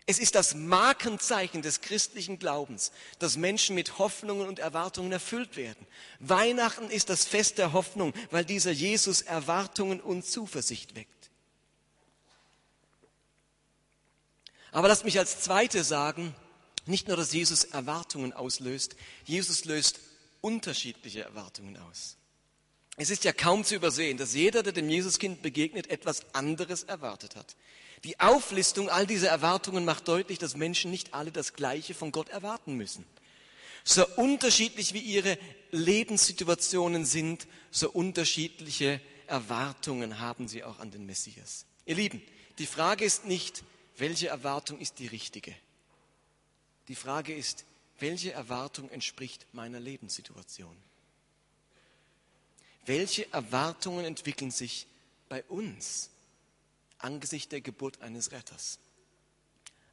Es 0.07 0.17
ist 0.17 0.33
das 0.33 0.55
Markenzeichen 0.55 1.61
des 1.61 1.81
christlichen 1.81 2.39
Glaubens, 2.39 2.91
dass 3.19 3.37
Menschen 3.37 3.75
mit 3.75 3.99
Hoffnungen 3.99 4.47
und 4.47 4.57
Erwartungen 4.57 5.11
erfüllt 5.11 5.55
werden. 5.55 5.85
Weihnachten 6.17 6.89
ist 6.89 7.11
das 7.11 7.25
Fest 7.25 7.59
der 7.59 7.73
Hoffnung, 7.73 8.11
weil 8.31 8.43
dieser 8.43 8.71
Jesus 8.71 9.21
Erwartungen 9.21 10.01
und 10.01 10.25
Zuversicht 10.25 10.95
weckt. 10.95 11.29
Aber 14.71 14.87
lasst 14.87 15.05
mich 15.05 15.19
als 15.19 15.41
Zweite 15.41 15.83
sagen, 15.83 16.33
nicht 16.87 17.07
nur, 17.07 17.17
dass 17.17 17.33
Jesus 17.33 17.65
Erwartungen 17.65 18.33
auslöst, 18.33 18.95
Jesus 19.25 19.65
löst 19.65 19.99
unterschiedliche 20.41 21.21
Erwartungen 21.21 21.77
aus. 21.77 22.17
Es 22.97 23.09
ist 23.09 23.23
ja 23.23 23.31
kaum 23.31 23.63
zu 23.63 23.75
übersehen, 23.75 24.17
dass 24.17 24.33
jeder, 24.33 24.61
der 24.61 24.73
dem 24.73 24.89
Jesuskind 24.89 25.41
begegnet, 25.41 25.89
etwas 25.89 26.33
anderes 26.33 26.83
erwartet 26.83 27.35
hat. 27.35 27.55
Die 28.03 28.19
Auflistung 28.19 28.89
all 28.89 29.07
dieser 29.07 29.29
Erwartungen 29.29 29.85
macht 29.85 30.07
deutlich, 30.07 30.37
dass 30.37 30.55
Menschen 30.55 30.91
nicht 30.91 31.13
alle 31.13 31.31
das 31.31 31.53
Gleiche 31.53 31.93
von 31.93 32.11
Gott 32.11 32.29
erwarten 32.29 32.75
müssen. 32.75 33.05
So 33.83 34.05
unterschiedlich 34.17 34.93
wie 34.93 34.99
ihre 34.99 35.37
Lebenssituationen 35.71 37.05
sind, 37.05 37.47
so 37.71 37.89
unterschiedliche 37.89 39.01
Erwartungen 39.27 40.19
haben 40.19 40.47
sie 40.47 40.63
auch 40.63 40.79
an 40.79 40.91
den 40.91 41.05
Messias. 41.05 41.65
Ihr 41.85 41.95
Lieben, 41.95 42.21
die 42.57 42.65
Frage 42.65 43.05
ist 43.05 43.25
nicht, 43.25 43.63
welche 43.97 44.27
Erwartung 44.27 44.79
ist 44.79 44.99
die 44.99 45.07
richtige. 45.07 45.55
Die 46.87 46.95
Frage 46.95 47.33
ist, 47.33 47.65
welche 47.99 48.31
Erwartung 48.31 48.89
entspricht 48.89 49.45
meiner 49.53 49.79
Lebenssituation? 49.79 50.75
Welche 52.85 53.31
Erwartungen 53.33 54.05
entwickeln 54.05 54.51
sich 54.51 54.87
bei 55.27 55.43
uns? 55.43 56.09
angesichts 56.99 57.49
der 57.49 57.61
Geburt 57.61 58.01
eines 58.01 58.31
Retters. 58.31 58.79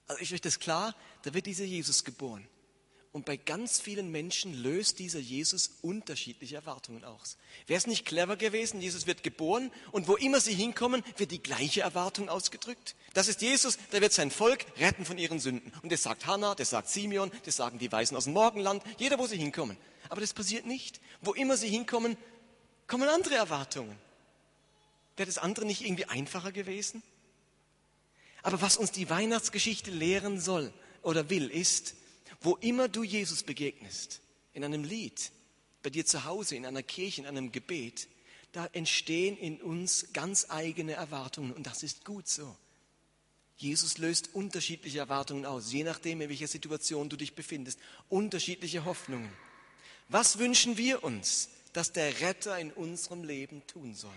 Also 0.09 0.23
ist 0.23 0.33
euch 0.33 0.41
das 0.41 0.59
klar? 0.59 0.95
Da 1.23 1.35
wird 1.35 1.47
dieser 1.47 1.65
Jesus 1.65 2.05
geboren. 2.05 2.47
Und 3.17 3.25
bei 3.25 3.39
ganz 3.39 3.81
vielen 3.81 4.11
Menschen 4.11 4.53
löst 4.53 4.99
dieser 4.99 5.19
Jesus 5.19 5.71
unterschiedliche 5.81 6.57
Erwartungen 6.57 7.03
aus. 7.03 7.39
Wäre 7.67 7.79
es 7.79 7.87
nicht 7.87 8.05
clever 8.05 8.37
gewesen, 8.37 8.83
Jesus 8.83 9.07
wird 9.07 9.23
geboren 9.23 9.73
und 9.91 10.07
wo 10.07 10.17
immer 10.17 10.39
sie 10.39 10.53
hinkommen, 10.53 11.03
wird 11.17 11.31
die 11.31 11.43
gleiche 11.43 11.81
Erwartung 11.81 12.29
ausgedrückt? 12.29 12.95
Das 13.15 13.29
ist 13.29 13.41
Jesus, 13.41 13.79
der 13.91 14.03
wird 14.03 14.13
sein 14.13 14.31
Volk 14.31 14.67
retten 14.77 15.07
von 15.07 15.17
ihren 15.17 15.41
Sünden. 15.41 15.73
Und 15.83 15.93
das 15.93 16.03
sagt 16.03 16.27
Hannah, 16.27 16.55
das 16.55 16.69
sagt 16.69 16.91
Simeon, 16.91 17.33
das 17.47 17.57
sagen 17.57 17.79
die 17.79 17.91
Weisen 17.91 18.19
aus 18.19 18.25
dem 18.25 18.35
Morgenland, 18.35 18.83
jeder, 18.99 19.19
wo 19.19 19.27
sie 19.27 19.39
hinkommen. 19.39 19.79
Aber 20.11 20.21
das 20.21 20.35
passiert 20.35 20.67
nicht. 20.67 21.01
Wo 21.23 21.33
immer 21.33 21.57
sie 21.57 21.71
hinkommen, 21.71 22.19
kommen 22.87 23.09
andere 23.09 23.37
Erwartungen. 23.37 23.97
Wäre 25.17 25.27
das 25.27 25.39
andere 25.39 25.65
nicht 25.65 25.81
irgendwie 25.81 26.05
einfacher 26.05 26.53
gewesen? 26.53 27.03
Aber 28.43 28.61
was 28.61 28.77
uns 28.77 28.93
die 28.93 29.09
Weihnachtsgeschichte 29.09 29.91
lehren 29.91 30.39
soll 30.39 30.71
oder 31.01 31.31
will, 31.31 31.49
ist, 31.51 31.95
wo 32.41 32.57
immer 32.57 32.89
du 32.89 33.03
Jesus 33.03 33.43
begegnest, 33.43 34.21
in 34.53 34.65
einem 34.65 34.85
Lied, 34.85 35.33
bei 35.83 35.91
dir 35.91 36.05
zu 36.05 36.25
Hause, 36.25 36.57
in 36.57 36.67
einer 36.67 36.83
Kirche, 36.83 37.21
in 37.21 37.27
einem 37.27 37.53
Gebet, 37.53 38.09
da 38.53 38.67
entstehen 38.73 39.37
in 39.37 39.61
uns 39.61 40.13
ganz 40.13 40.47
eigene 40.49 40.95
Erwartungen 40.95 41.53
und 41.53 41.67
das 41.67 41.83
ist 41.83 42.05
gut 42.05 42.29
so. 42.29 42.57
Jesus 43.57 43.99
löst 43.99 44.35
unterschiedliche 44.35 44.99
Erwartungen 44.99 45.47
aus, 45.47 45.73
je 45.73 45.85
nachdem, 45.85 46.21
in 46.21 46.29
welcher 46.29 46.49
Situation 46.49 47.09
du 47.09 47.17
dich 47.17 47.35
befindest, 47.35 47.79
unterschiedliche 48.09 48.85
Hoffnungen. 48.85 49.33
Was 50.09 50.39
wünschen 50.39 50.77
wir 50.77 51.03
uns, 51.03 51.49
dass 51.73 51.93
der 51.93 52.21
Retter 52.21 52.59
in 52.59 52.73
unserem 52.73 53.25
Leben 53.25 53.67
tun 53.67 53.95
soll? 53.95 54.11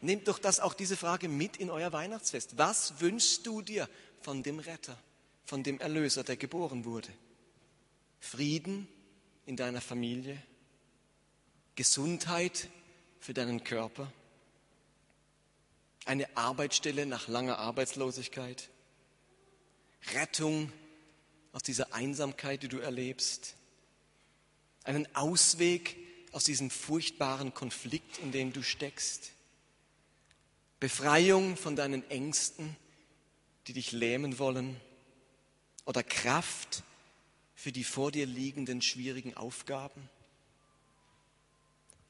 Nehmt 0.00 0.28
doch 0.28 0.38
das 0.38 0.60
auch 0.60 0.74
diese 0.74 0.96
Frage 0.96 1.28
mit 1.28 1.56
in 1.56 1.70
euer 1.70 1.92
Weihnachtsfest. 1.92 2.58
Was 2.58 3.00
wünschst 3.00 3.46
du 3.46 3.62
dir 3.62 3.88
von 4.20 4.42
dem 4.42 4.58
Retter, 4.58 4.98
von 5.46 5.62
dem 5.62 5.80
Erlöser, 5.80 6.24
der 6.24 6.36
geboren 6.36 6.84
wurde? 6.84 7.08
Frieden 8.20 8.88
in 9.46 9.56
deiner 9.56 9.80
Familie, 9.80 10.42
Gesundheit 11.76 12.68
für 13.20 13.32
deinen 13.32 13.64
Körper, 13.64 14.12
eine 16.04 16.36
Arbeitsstelle 16.36 17.06
nach 17.06 17.28
langer 17.28 17.58
Arbeitslosigkeit, 17.58 18.68
Rettung 20.14 20.72
aus 21.52 21.62
dieser 21.62 21.94
Einsamkeit, 21.94 22.62
die 22.62 22.68
du 22.68 22.78
erlebst, 22.78 23.54
einen 24.84 25.06
Ausweg 25.16 25.96
aus 26.32 26.44
diesem 26.44 26.70
furchtbaren 26.70 27.54
Konflikt, 27.54 28.18
in 28.18 28.30
dem 28.30 28.52
du 28.52 28.62
steckst. 28.62 29.32
Befreiung 30.78 31.56
von 31.56 31.76
deinen 31.76 32.08
Ängsten, 32.10 32.76
die 33.66 33.72
dich 33.72 33.92
lähmen 33.92 34.38
wollen, 34.38 34.80
oder 35.86 36.02
Kraft 36.02 36.82
für 37.54 37.72
die 37.72 37.84
vor 37.84 38.12
dir 38.12 38.26
liegenden 38.26 38.82
schwierigen 38.82 39.34
Aufgaben? 39.34 40.10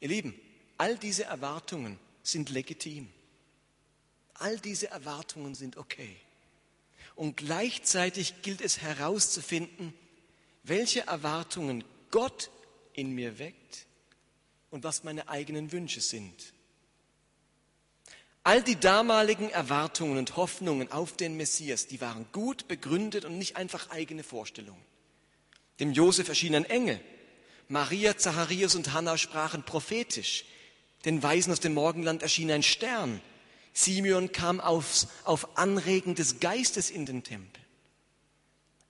Ihr 0.01 0.09
Lieben, 0.09 0.35
all 0.77 0.99
diese 0.99 1.25
Erwartungen 1.25 1.99
sind 2.23 2.51
legitim. 2.51 3.09
All 4.35 4.59
diese 4.59 4.91
Erwartungen 4.91 5.55
sind 5.55 5.77
okay. 5.77 6.17
Und 7.15 7.37
gleichzeitig 7.37 8.43
gilt 8.43 8.61
es 8.61 8.83
herauszufinden, 8.83 9.95
welche 10.65 11.07
Erwartungen 11.07 11.85
Gott 12.11 12.51
in 12.93 13.13
mir 13.15 13.39
weckt 13.39 13.87
und 14.71 14.85
was 14.85 15.05
meine 15.05 15.29
eigenen 15.29 15.73
Wünsche 15.73 16.01
sind. 16.01 16.53
All 18.47 18.63
die 18.63 18.79
damaligen 18.79 19.51
Erwartungen 19.51 20.19
und 20.19 20.37
Hoffnungen 20.37 20.93
auf 20.93 21.17
den 21.17 21.37
Messias, 21.37 21.89
die 21.89 22.01
waren 22.01 22.27
gut 22.31 22.69
begründet 22.69 23.25
und 23.25 23.39
nicht 23.39 23.57
einfach 23.57 23.91
eigene 23.91 24.23
Vorstellungen. 24.23 24.81
Dem 25.81 25.91
Josef 25.91 26.29
erschien 26.29 26.55
ein 26.55 26.65
Engel. 26.65 27.01
Maria, 27.67 28.17
Zacharias 28.17 28.77
und 28.77 28.93
Hannah 28.93 29.19
sprachen 29.19 29.65
prophetisch. 29.65 30.45
Den 31.05 31.25
Weisen 31.25 31.51
aus 31.51 31.59
dem 31.59 31.75
Morgenland 31.75 32.23
erschien 32.23 32.53
ein 32.53 32.63
Stern. 32.63 33.21
Simeon 33.73 34.31
kam 34.31 34.61
aufs, 34.61 35.09
auf 35.25 35.59
Anregen 35.59 36.15
des 36.15 36.39
Geistes 36.39 36.89
in 36.89 37.05
den 37.05 37.25
Tempel. 37.25 37.61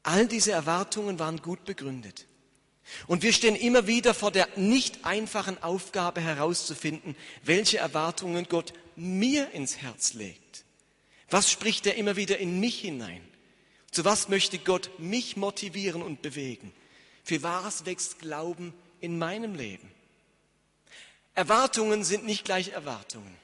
All 0.03 0.27
diese 0.27 0.53
Erwartungen 0.53 1.19
waren 1.19 1.41
gut 1.41 1.65
begründet. 1.65 2.27
Und 3.07 3.23
wir 3.23 3.33
stehen 3.33 3.57
immer 3.57 3.87
wieder 3.87 4.13
vor 4.13 4.33
der 4.33 4.49
nicht 4.57 5.07
einfachen 5.07 5.63
Aufgabe 5.63 6.21
herauszufinden, 6.21 7.17
welche 7.43 7.79
Erwartungen 7.79 8.49
Gott 8.51 8.75
mir 8.97 9.51
ins 9.53 9.79
Herz 9.79 10.15
legt. 10.15 10.65
Was 11.31 11.51
spricht 11.51 11.87
er 11.87 11.97
immer 11.97 12.17
wieder 12.17 12.39
in 12.39 12.61
mich 12.61 12.81
hinein? 12.81 13.27
Zu 13.91 14.05
was 14.05 14.29
möchte 14.29 14.59
Gott 14.59 14.91
mich 14.99 15.37
motivieren 15.37 16.03
und 16.03 16.23
bewegen? 16.23 16.73
Für 17.25 17.43
was 17.43 17.87
wächst 17.87 18.19
Glauben 18.19 18.75
in 19.01 19.19
meinem 19.19 19.55
Leben? 19.55 19.91
Erwartungen 21.35 22.05
sind 22.05 22.25
nicht 22.25 22.45
gleich 22.45 22.69
Erwartungen. 22.69 23.37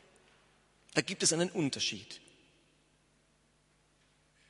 Da 0.94 1.00
gibt 1.00 1.22
es 1.22 1.32
einen 1.32 1.50
Unterschied. 1.50 2.20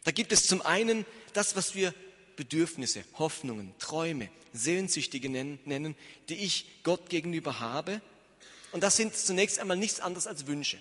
Da 0.05 0.11
gibt 0.11 0.33
es 0.33 0.47
zum 0.47 0.63
einen 0.63 1.07
das, 1.33 1.57
was 1.57 1.75
wir 1.75 1.95
Bedürfnisse, 2.37 3.05
Hoffnungen, 3.19 3.73
Träume, 3.79 4.29
Sehnsüchtige 4.53 5.31
nennen, 5.31 5.97
die 6.29 6.37
ich 6.37 6.67
Gott 6.83 7.09
gegenüber 7.09 7.61
habe. 7.61 8.01
Und 8.73 8.83
das 8.83 8.97
sind 8.97 9.15
zunächst 9.15 9.59
einmal 9.59 9.77
nichts 9.77 10.01
anderes 10.01 10.27
als 10.27 10.47
Wünsche. 10.47 10.79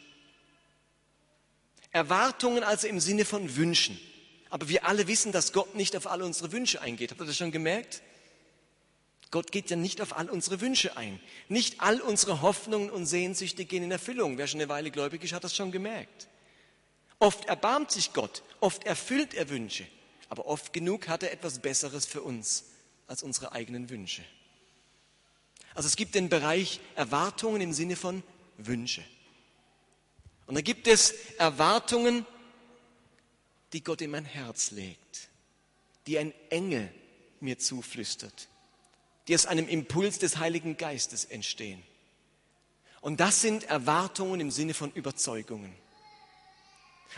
Erwartungen 1.91 2.63
also 2.63 2.87
im 2.87 2.99
Sinne 2.99 3.25
von 3.25 3.55
Wünschen. 3.55 3.99
Aber 4.49 4.67
wir 4.69 4.85
alle 4.85 5.07
wissen, 5.07 5.31
dass 5.31 5.53
Gott 5.53 5.75
nicht 5.75 5.95
auf 5.95 6.07
alle 6.07 6.25
unsere 6.25 6.51
Wünsche 6.51 6.81
eingeht. 6.81 7.11
Habt 7.11 7.21
ihr 7.21 7.27
das 7.27 7.37
schon 7.37 7.51
gemerkt? 7.51 8.01
Gott 9.31 9.51
geht 9.53 9.69
ja 9.69 9.77
nicht 9.77 10.01
auf 10.01 10.17
all 10.17 10.29
unsere 10.29 10.59
Wünsche 10.59 10.97
ein. 10.97 11.19
Nicht 11.47 11.79
all 11.79 12.01
unsere 12.01 12.41
Hoffnungen 12.41 12.89
und 12.89 13.05
Sehnsüchte 13.05 13.63
gehen 13.63 13.83
in 13.83 13.91
Erfüllung. 13.91 14.37
Wer 14.37 14.47
schon 14.47 14.59
eine 14.59 14.69
Weile 14.69 14.91
gläubig 14.91 15.23
ist, 15.23 15.31
hat 15.31 15.45
das 15.45 15.55
schon 15.55 15.71
gemerkt. 15.71 16.27
Oft 17.17 17.45
erbarmt 17.45 17.91
sich 17.91 18.13
Gott, 18.13 18.41
oft 18.61 18.83
erfüllt 18.83 19.35
er 19.35 19.49
Wünsche, 19.49 19.85
aber 20.27 20.47
oft 20.47 20.73
genug 20.73 21.07
hat 21.07 21.21
er 21.21 21.31
etwas 21.31 21.59
Besseres 21.59 22.07
für 22.07 22.23
uns 22.23 22.65
als 23.05 23.21
unsere 23.21 23.51
eigenen 23.51 23.91
Wünsche. 23.91 24.23
Also 25.75 25.87
es 25.87 25.95
gibt 25.95 26.15
den 26.15 26.29
Bereich 26.29 26.79
Erwartungen 26.95 27.61
im 27.61 27.73
Sinne 27.73 27.95
von 27.95 28.23
Wünsche. 28.57 29.03
Und 30.45 30.55
da 30.55 30.61
gibt 30.61 30.87
es 30.87 31.11
Erwartungen, 31.37 32.25
die 33.73 33.83
Gott 33.83 34.01
in 34.01 34.11
mein 34.11 34.25
Herz 34.25 34.71
legt, 34.71 35.29
die 36.07 36.17
ein 36.17 36.33
Engel 36.49 36.91
mir 37.39 37.57
zuflüstert, 37.57 38.49
die 39.27 39.35
aus 39.35 39.45
einem 39.45 39.67
Impuls 39.67 40.19
des 40.19 40.37
Heiligen 40.37 40.77
Geistes 40.77 41.25
entstehen. 41.25 41.81
Und 43.01 43.19
das 43.19 43.41
sind 43.41 43.63
Erwartungen 43.63 44.39
im 44.39 44.51
Sinne 44.51 44.73
von 44.73 44.91
Überzeugungen. 44.91 45.73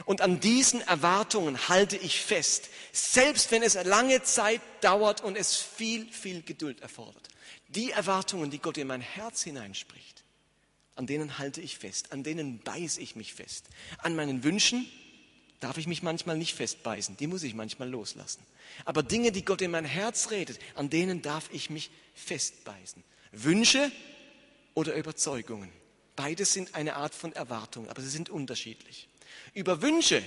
Und 0.06 0.22
an 0.22 0.40
diesen 0.40 0.82
Erwartungen 0.82 1.68
halte 1.68 1.98
ich 1.98 2.22
fest, 2.22 2.70
selbst 2.92 3.52
wenn 3.52 3.62
es 3.62 3.76
lange 3.76 4.24
Zeit 4.24 4.62
dauert 4.82 5.22
und 5.22 5.38
es 5.38 5.58
viel, 5.58 6.12
viel 6.12 6.42
Geduld 6.42 6.82
erfordert. 6.82 7.28
Die 7.68 7.92
Erwartungen, 7.92 8.50
die 8.50 8.60
Gott 8.60 8.78
in 8.78 8.88
mein 8.88 9.02
Herz 9.02 9.44
hineinspricht, 9.44 10.23
an 10.96 11.08
denen 11.08 11.38
halte 11.38 11.62
ich 11.62 11.78
fest, 11.78 12.12
an 12.12 12.24
denen 12.24 12.60
beiße 12.60 13.02
ich 13.02 13.16
mich 13.16 13.34
fest. 13.34 13.68
An 14.00 14.16
meinen 14.16 14.44
Wünschen 14.44 14.86
darf 15.60 15.78
ich 15.78 15.88
mich 15.88 16.04
manchmal 16.04 16.38
nicht 16.38 16.56
festbeißen, 16.56 17.18
die 17.18 17.28
muss 17.28 17.44
ich 17.44 17.54
manchmal 17.54 17.90
loslassen. 17.90 18.46
Aber 18.86 19.02
Dinge, 19.02 19.32
die 19.32 19.46
Gott 19.46 19.62
in 19.62 19.72
mein 19.72 19.86
Herz 19.86 20.30
redet, 20.30 20.60
an 20.76 20.90
denen 20.90 21.22
darf 21.22 21.50
ich 21.52 21.70
mich 21.70 21.90
festbeißen. 22.16 23.04
Wünsche 23.32 23.92
oder 24.74 24.96
Überzeugungen. 24.96 25.72
Beides 26.16 26.54
sind 26.54 26.76
eine 26.76 26.96
Art 26.96 27.16
von 27.16 27.34
Erwartung, 27.34 27.90
aber 27.90 28.02
sie 28.02 28.10
sind 28.10 28.30
unterschiedlich. 28.30 29.08
Über 29.54 29.82
Wünsche 29.82 30.22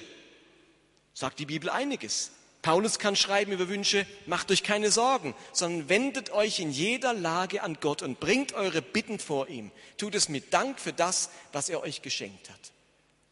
sagt 1.15 1.39
die 1.39 1.47
Bibel 1.47 1.71
einiges. 1.71 2.33
Paulus 2.67 2.99
kann 2.99 3.15
schreiben 3.15 3.53
über 3.53 3.69
Wünsche, 3.69 4.09
macht 4.27 4.51
euch 4.51 4.65
keine 4.65 4.91
Sorgen, 4.91 5.37
sondern 5.53 5.89
wendet 5.89 6.31
euch 6.31 6.59
in 6.59 6.73
jeder 6.73 7.13
Lage 7.13 7.63
an 7.63 7.79
Gott 7.81 8.03
und 8.03 8.19
bringt 8.19 8.55
eure 8.55 8.83
Bitten 8.83 9.21
vor 9.21 9.47
ihm. 9.47 9.71
Tut 9.99 10.17
es 10.17 10.29
mit 10.29 10.53
Dank 10.53 10.81
für 10.81 10.93
das, 10.93 11.31
was 11.53 11.69
er 11.69 11.81
euch 11.81 12.03
geschenkt 12.03 12.51
hat. 12.51 12.59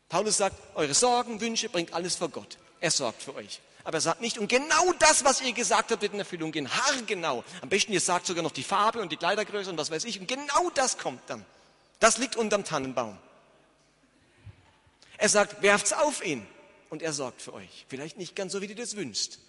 Paulus 0.08 0.36
sagt, 0.36 0.54
eure 0.76 0.94
Sorgen, 0.94 1.40
Wünsche, 1.40 1.68
bringt 1.68 1.92
alles 1.94 2.14
vor 2.14 2.28
Gott. 2.28 2.58
Er 2.78 2.92
sorgt 2.92 3.24
für 3.24 3.34
euch. 3.34 3.60
Aber 3.82 3.96
er 3.96 4.02
sagt 4.02 4.20
nicht, 4.20 4.38
und 4.38 4.46
genau 4.46 4.92
das, 5.00 5.24
was 5.24 5.40
ihr 5.40 5.52
gesagt 5.52 5.90
habt, 5.90 6.00
wird 6.00 6.12
in 6.12 6.20
Erfüllung 6.20 6.52
gehen. 6.52 6.72
Haargenau. 6.72 7.42
Am 7.60 7.68
besten, 7.68 7.92
ihr 7.92 8.00
sagt 8.00 8.26
sogar 8.26 8.44
noch 8.44 8.52
die 8.52 8.62
Farbe 8.62 9.00
und 9.00 9.10
die 9.10 9.16
Kleidergröße 9.16 9.68
und 9.68 9.76
was 9.76 9.90
weiß 9.90 10.04
ich. 10.04 10.20
Und 10.20 10.28
genau 10.28 10.70
das 10.76 10.96
kommt 10.96 11.22
dann. 11.26 11.44
Das 11.98 12.18
liegt 12.18 12.36
unterm 12.36 12.62
Tannenbaum. 12.62 13.18
Er 15.18 15.28
sagt, 15.28 15.60
werft's 15.60 15.92
auf 15.92 16.24
ihn 16.24 16.46
und 16.94 17.02
er 17.02 17.12
sorgt 17.12 17.42
für 17.42 17.52
euch. 17.52 17.86
Vielleicht 17.88 18.18
nicht 18.18 18.36
ganz 18.36 18.52
so, 18.52 18.62
wie 18.62 18.68
du 18.68 18.74
das 18.76 18.94
wünschst. 18.94 19.40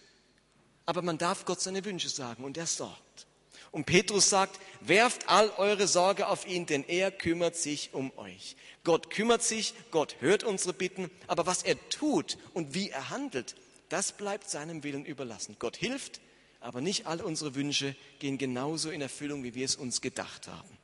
Aber 0.87 1.03
man 1.03 1.19
darf 1.19 1.45
Gott 1.45 1.61
seine 1.61 1.85
Wünsche 1.85 2.09
sagen 2.09 2.43
und 2.43 2.57
er 2.57 2.65
sorgt. 2.65 3.27
Und 3.69 3.85
Petrus 3.85 4.31
sagt, 4.31 4.59
werft 4.81 5.29
all 5.29 5.51
eure 5.51 5.87
Sorge 5.87 6.27
auf 6.27 6.47
ihn, 6.47 6.65
denn 6.65 6.83
er 6.83 7.11
kümmert 7.11 7.55
sich 7.55 7.93
um 7.93 8.11
euch. 8.17 8.55
Gott 8.83 9.11
kümmert 9.11 9.43
sich, 9.43 9.75
Gott 9.91 10.15
hört 10.21 10.43
unsere 10.43 10.73
Bitten, 10.73 11.11
aber 11.27 11.45
was 11.45 11.61
er 11.61 11.77
tut 11.89 12.39
und 12.55 12.73
wie 12.73 12.89
er 12.89 13.11
handelt, 13.11 13.55
das 13.89 14.11
bleibt 14.11 14.49
seinem 14.49 14.83
Willen 14.83 15.05
überlassen. 15.05 15.55
Gott 15.59 15.77
hilft, 15.77 16.21
aber 16.61 16.81
nicht 16.81 17.05
all 17.05 17.21
unsere 17.21 17.53
Wünsche 17.53 17.95
gehen 18.17 18.39
genauso 18.39 18.89
in 18.89 19.01
Erfüllung, 19.01 19.43
wie 19.43 19.53
wir 19.53 19.65
es 19.65 19.75
uns 19.75 20.01
gedacht 20.01 20.47
haben. 20.47 20.77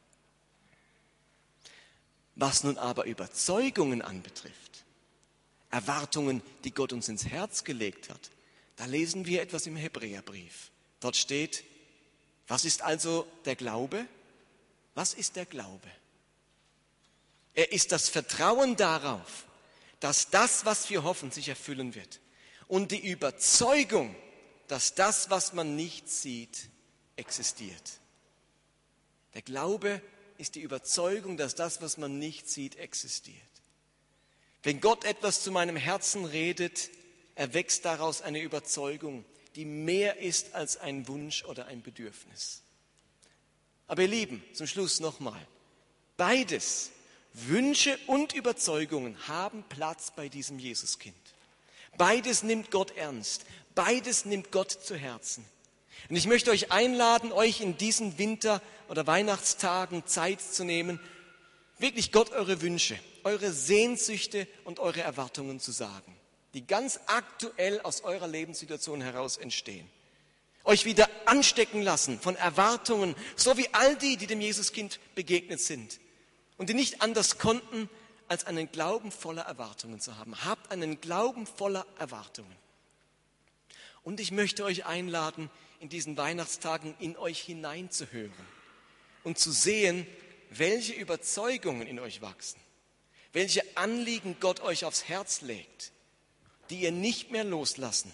Was 2.36 2.64
nun 2.64 2.78
aber 2.78 3.06
Überzeugungen 3.06 4.04
anbetrifft, 4.04 4.71
Erwartungen, 5.72 6.42
die 6.64 6.74
Gott 6.74 6.94
uns 6.94 7.10
ins 7.10 7.26
Herz 7.26 7.64
gelegt 7.64 8.10
hat, 8.10 8.30
da 8.76 8.86
lesen 8.86 9.26
wir 9.26 9.42
etwas 9.42 9.66
im 9.68 9.76
Hebräerbrief. 9.76 10.72
Dort 11.00 11.16
steht, 11.16 11.64
was 12.48 12.66
ist 12.66 12.82
also 12.82 13.26
der 13.46 13.56
Glaube? 13.56 14.06
Was 14.94 15.14
ist 15.14 15.36
der 15.36 15.46
Glaube? 15.46 15.88
Er 17.54 17.72
ist 17.72 17.92
das 17.92 18.10
Vertrauen 18.10 18.76
darauf, 18.76 19.46
dass 20.00 20.30
das, 20.30 20.66
was 20.66 20.90
wir 20.90 21.04
hoffen, 21.04 21.32
sich 21.32 21.50
erfüllen 21.50 21.96
wird. 21.96 22.20
Und 22.68 22.92
die 22.92 23.10
Überzeugung, 23.10 24.16
dass 24.68 24.96
das, 24.96 25.30
was 25.30 25.54
man 25.54 25.76
nicht 25.76 26.10
sieht, 26.10 26.70
existiert. 27.18 28.00
Der 29.34 29.42
Glaube 29.42 30.02
ist 30.38 30.56
die 30.56 30.62
Überzeugung, 30.62 31.38
dass 31.38 31.56
das, 31.56 31.82
was 31.82 31.98
man 31.98 32.20
nicht 32.20 32.50
sieht, 32.50 32.78
existiert. 32.78 33.51
Wenn 34.64 34.80
Gott 34.80 35.06
etwas 35.06 35.42
zu 35.42 35.52
meinem 35.52 35.76
Herzen 35.76 36.26
redet, 36.26 36.90
erwächst 37.36 37.86
daraus 37.86 38.22
eine 38.22 38.42
Überzeugung, 38.42 39.26
die 39.56 39.66
mehr 39.66 40.20
ist 40.20 40.54
als 40.54 40.78
ein 40.78 41.08
Wunsch 41.08 41.44
oder 41.46 41.66
ein 41.68 41.82
Bedürfnis. 41.82 42.62
Aber 43.88 44.04
ihr 44.04 44.08
Lieben, 44.08 44.44
zum 44.54 44.68
Schluss 44.68 45.00
nochmal. 45.00 45.46
Beides, 46.16 46.92
Wünsche 47.34 47.98
und 48.08 48.34
Überzeugungen, 48.34 49.18
haben 49.28 49.64
Platz 49.68 50.12
bei 50.16 50.30
diesem 50.30 50.60
Jesuskind. 50.60 51.16
Beides 51.98 52.44
nimmt 52.44 52.72
Gott 52.72 52.96
ernst. 52.96 53.46
Beides 53.76 54.26
nimmt 54.26 54.52
Gott 54.52 54.72
zu 54.72 54.96
Herzen. 54.96 55.46
Und 56.10 56.16
ich 56.16 56.28
möchte 56.28 56.52
euch 56.52 56.72
einladen, 56.72 57.32
euch 57.32 57.62
in 57.62 57.78
diesen 57.78 58.18
Winter- 58.18 58.62
oder 58.90 59.08
Weihnachtstagen 59.08 60.06
Zeit 60.06 60.42
zu 60.42 60.64
nehmen, 60.64 61.00
wirklich 61.82 62.12
Gott 62.12 62.32
eure 62.32 62.62
Wünsche, 62.62 62.98
eure 63.24 63.52
Sehnsüchte 63.52 64.48
und 64.64 64.80
eure 64.80 65.02
Erwartungen 65.02 65.60
zu 65.60 65.72
sagen, 65.72 66.16
die 66.54 66.66
ganz 66.66 67.00
aktuell 67.08 67.82
aus 67.82 68.02
eurer 68.02 68.28
Lebenssituation 68.28 69.02
heraus 69.02 69.38
entstehen. 69.38 69.90
Euch 70.64 70.86
wieder 70.86 71.10
anstecken 71.26 71.82
lassen 71.82 72.20
von 72.20 72.36
Erwartungen, 72.36 73.16
so 73.36 73.58
wie 73.58 73.68
all 73.74 73.96
die, 73.96 74.18
die 74.18 74.28
dem 74.28 74.42
Jesuskind 74.42 75.00
begegnet 75.16 75.60
sind 75.60 76.00
und 76.58 76.70
die 76.70 76.76
nicht 76.76 77.02
anders 77.02 77.40
konnten, 77.40 77.90
als 78.28 78.46
einen 78.46 78.72
Glauben 78.72 79.12
voller 79.12 79.42
Erwartungen 79.42 80.00
zu 80.00 80.18
haben. 80.18 80.46
Habt 80.46 80.72
einen 80.72 81.02
Glauben 81.02 81.46
voller 81.46 81.86
Erwartungen. 82.00 82.56
Und 84.04 84.20
ich 84.20 84.32
möchte 84.32 84.64
euch 84.64 84.86
einladen, 84.86 85.50
in 85.80 85.90
diesen 85.90 86.16
Weihnachtstagen 86.16 86.96
in 87.00 87.18
euch 87.18 87.42
hineinzuhören 87.42 88.32
und 89.24 89.40
zu 89.40 89.52
sehen, 89.52 90.06
welche 90.52 90.94
Überzeugungen 90.94 91.88
in 91.88 92.00
euch 92.00 92.22
wachsen, 92.22 92.60
welche 93.32 93.64
Anliegen 93.78 94.36
Gott 94.40 94.60
euch 94.60 94.84
aufs 94.84 95.08
Herz 95.08 95.42
legt, 95.42 95.94
die 96.70 96.82
ihr 96.82 96.92
nicht 96.92 97.32
mehr 97.32 97.46
loslassen 97.46 98.12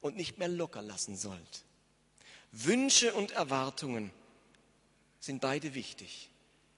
und 0.00 0.16
nicht 0.16 0.38
mehr 0.38 0.48
locker 0.48 0.82
lassen 0.82 1.16
sollt. 1.16 1.64
Wünsche 2.52 3.12
und 3.12 3.32
Erwartungen 3.32 4.10
sind 5.20 5.42
beide 5.42 5.74
wichtig, 5.74 6.30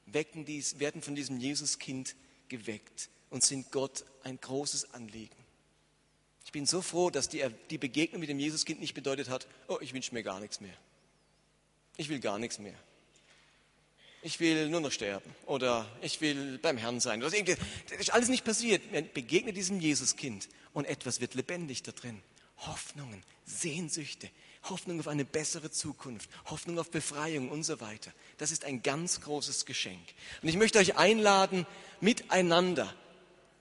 wecken 0.07 0.45
dies, 0.45 0.81
werden 0.81 1.03
von 1.03 1.15
diesem 1.15 1.39
Jesuskind 1.39 2.17
geweckt 2.49 3.11
und 3.31 3.45
sind 3.45 3.71
Gott 3.71 4.05
ein 4.25 4.41
großes 4.41 4.93
Anliegen. 4.93 5.37
Ich 6.45 6.51
bin 6.51 6.67
so 6.67 6.83
froh, 6.83 7.11
dass 7.11 7.29
die, 7.29 7.47
die 7.71 7.79
Begegnung 7.79 8.19
mit 8.19 8.29
dem 8.29 8.41
Jesuskind 8.41 8.81
nicht 8.81 8.95
bedeutet 8.95 9.29
hat, 9.29 9.47
oh, 9.69 9.79
ich 9.81 9.95
wünsche 9.95 10.13
mir 10.13 10.25
gar 10.25 10.41
nichts 10.41 10.61
mehr. 10.61 10.77
Ich 11.97 12.09
will 12.09 12.19
gar 12.19 12.41
nichts 12.41 12.59
mehr. 12.59 12.75
Ich 14.23 14.39
will 14.39 14.69
nur 14.69 14.81
noch 14.81 14.93
sterben 14.93 15.35
oder 15.47 15.89
ich 16.03 16.21
will 16.21 16.59
beim 16.59 16.77
Herrn 16.77 17.01
sein. 17.01 17.21
Das 17.21 17.33
ist 17.33 18.13
alles 18.13 18.29
nicht 18.29 18.45
passiert. 18.45 18.93
Man 18.93 19.09
begegnet 19.13 19.57
diesem 19.57 19.81
Jesuskind 19.81 20.49
und 20.75 20.85
etwas 20.85 21.21
wird 21.21 21.35
lebendig 21.35 21.83
da 21.83 21.93
drin. 21.93 22.21
Hoffnungen, 22.59 23.23
Sehnsüchte, 23.47 24.29
Hoffnung 24.65 25.01
auf 25.01 25.09
eine 25.09 25.25
bessere 25.25 25.71
Zukunft, 25.71 26.29
Hoffnung 26.47 26.79
auf 26.79 26.91
Befreiung 26.91 27.49
und 27.49 27.63
so 27.63 27.81
weiter. 27.81 28.13
Das 28.37 28.51
ist 28.51 28.67
ein 28.67 28.83
ganz 28.83 29.23
großes 29.23 29.65
Geschenk. 29.65 30.03
Und 30.43 30.49
ich 30.49 30.57
möchte 30.57 30.79
euch 30.79 30.97
einladen, 30.97 31.67
miteinander 32.01 32.95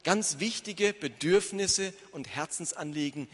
ganz 0.03 0.39
wichtige 0.39 0.93
Bedürfnisse 0.93 1.93
und 2.11 2.27
Herzensanliegen 2.27 3.29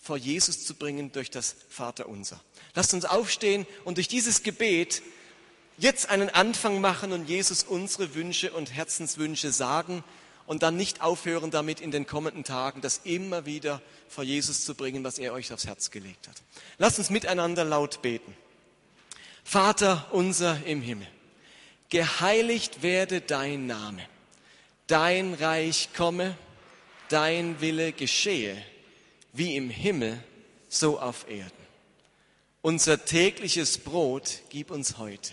vor 0.00 0.16
Jesus 0.16 0.64
zu 0.64 0.74
bringen 0.74 1.10
durch 1.10 1.30
das 1.30 1.56
Vaterunser. 1.68 2.40
Lasst 2.74 2.94
uns 2.94 3.04
aufstehen 3.04 3.66
und 3.84 3.98
durch 3.98 4.08
dieses 4.08 4.44
Gebet 4.44 5.02
jetzt 5.78 6.10
einen 6.10 6.30
Anfang 6.30 6.80
machen 6.80 7.12
und 7.12 7.28
Jesus 7.28 7.62
unsere 7.62 8.14
Wünsche 8.14 8.52
und 8.52 8.74
Herzenswünsche 8.74 9.52
sagen 9.52 10.04
und 10.46 10.62
dann 10.62 10.76
nicht 10.76 11.00
aufhören 11.00 11.50
damit 11.50 11.80
in 11.80 11.90
den 11.90 12.06
kommenden 12.06 12.44
Tagen, 12.44 12.80
das 12.80 13.00
immer 13.04 13.46
wieder 13.46 13.80
vor 14.08 14.24
Jesus 14.24 14.64
zu 14.64 14.74
bringen, 14.74 15.04
was 15.04 15.18
er 15.18 15.32
euch 15.32 15.52
aufs 15.52 15.66
Herz 15.66 15.90
gelegt 15.90 16.28
hat. 16.28 16.36
Lasst 16.78 16.98
uns 16.98 17.10
miteinander 17.10 17.64
laut 17.64 18.02
beten. 18.02 18.34
Vater 19.44 20.06
unser 20.10 20.64
im 20.66 20.82
Himmel, 20.82 21.06
geheiligt 21.88 22.82
werde 22.82 23.20
dein 23.20 23.66
Name 23.66 24.02
dein 24.88 25.34
Reich 25.34 25.90
komme, 25.96 26.36
dein 27.08 27.60
Wille 27.60 27.92
geschehe, 27.92 28.60
wie 29.32 29.54
im 29.54 29.70
Himmel, 29.70 30.18
so 30.68 30.98
auf 30.98 31.30
Erden. 31.30 31.52
Unser 32.60 33.04
tägliches 33.04 33.78
Brot 33.78 34.40
gib 34.50 34.70
uns 34.70 34.98
heute 34.98 35.32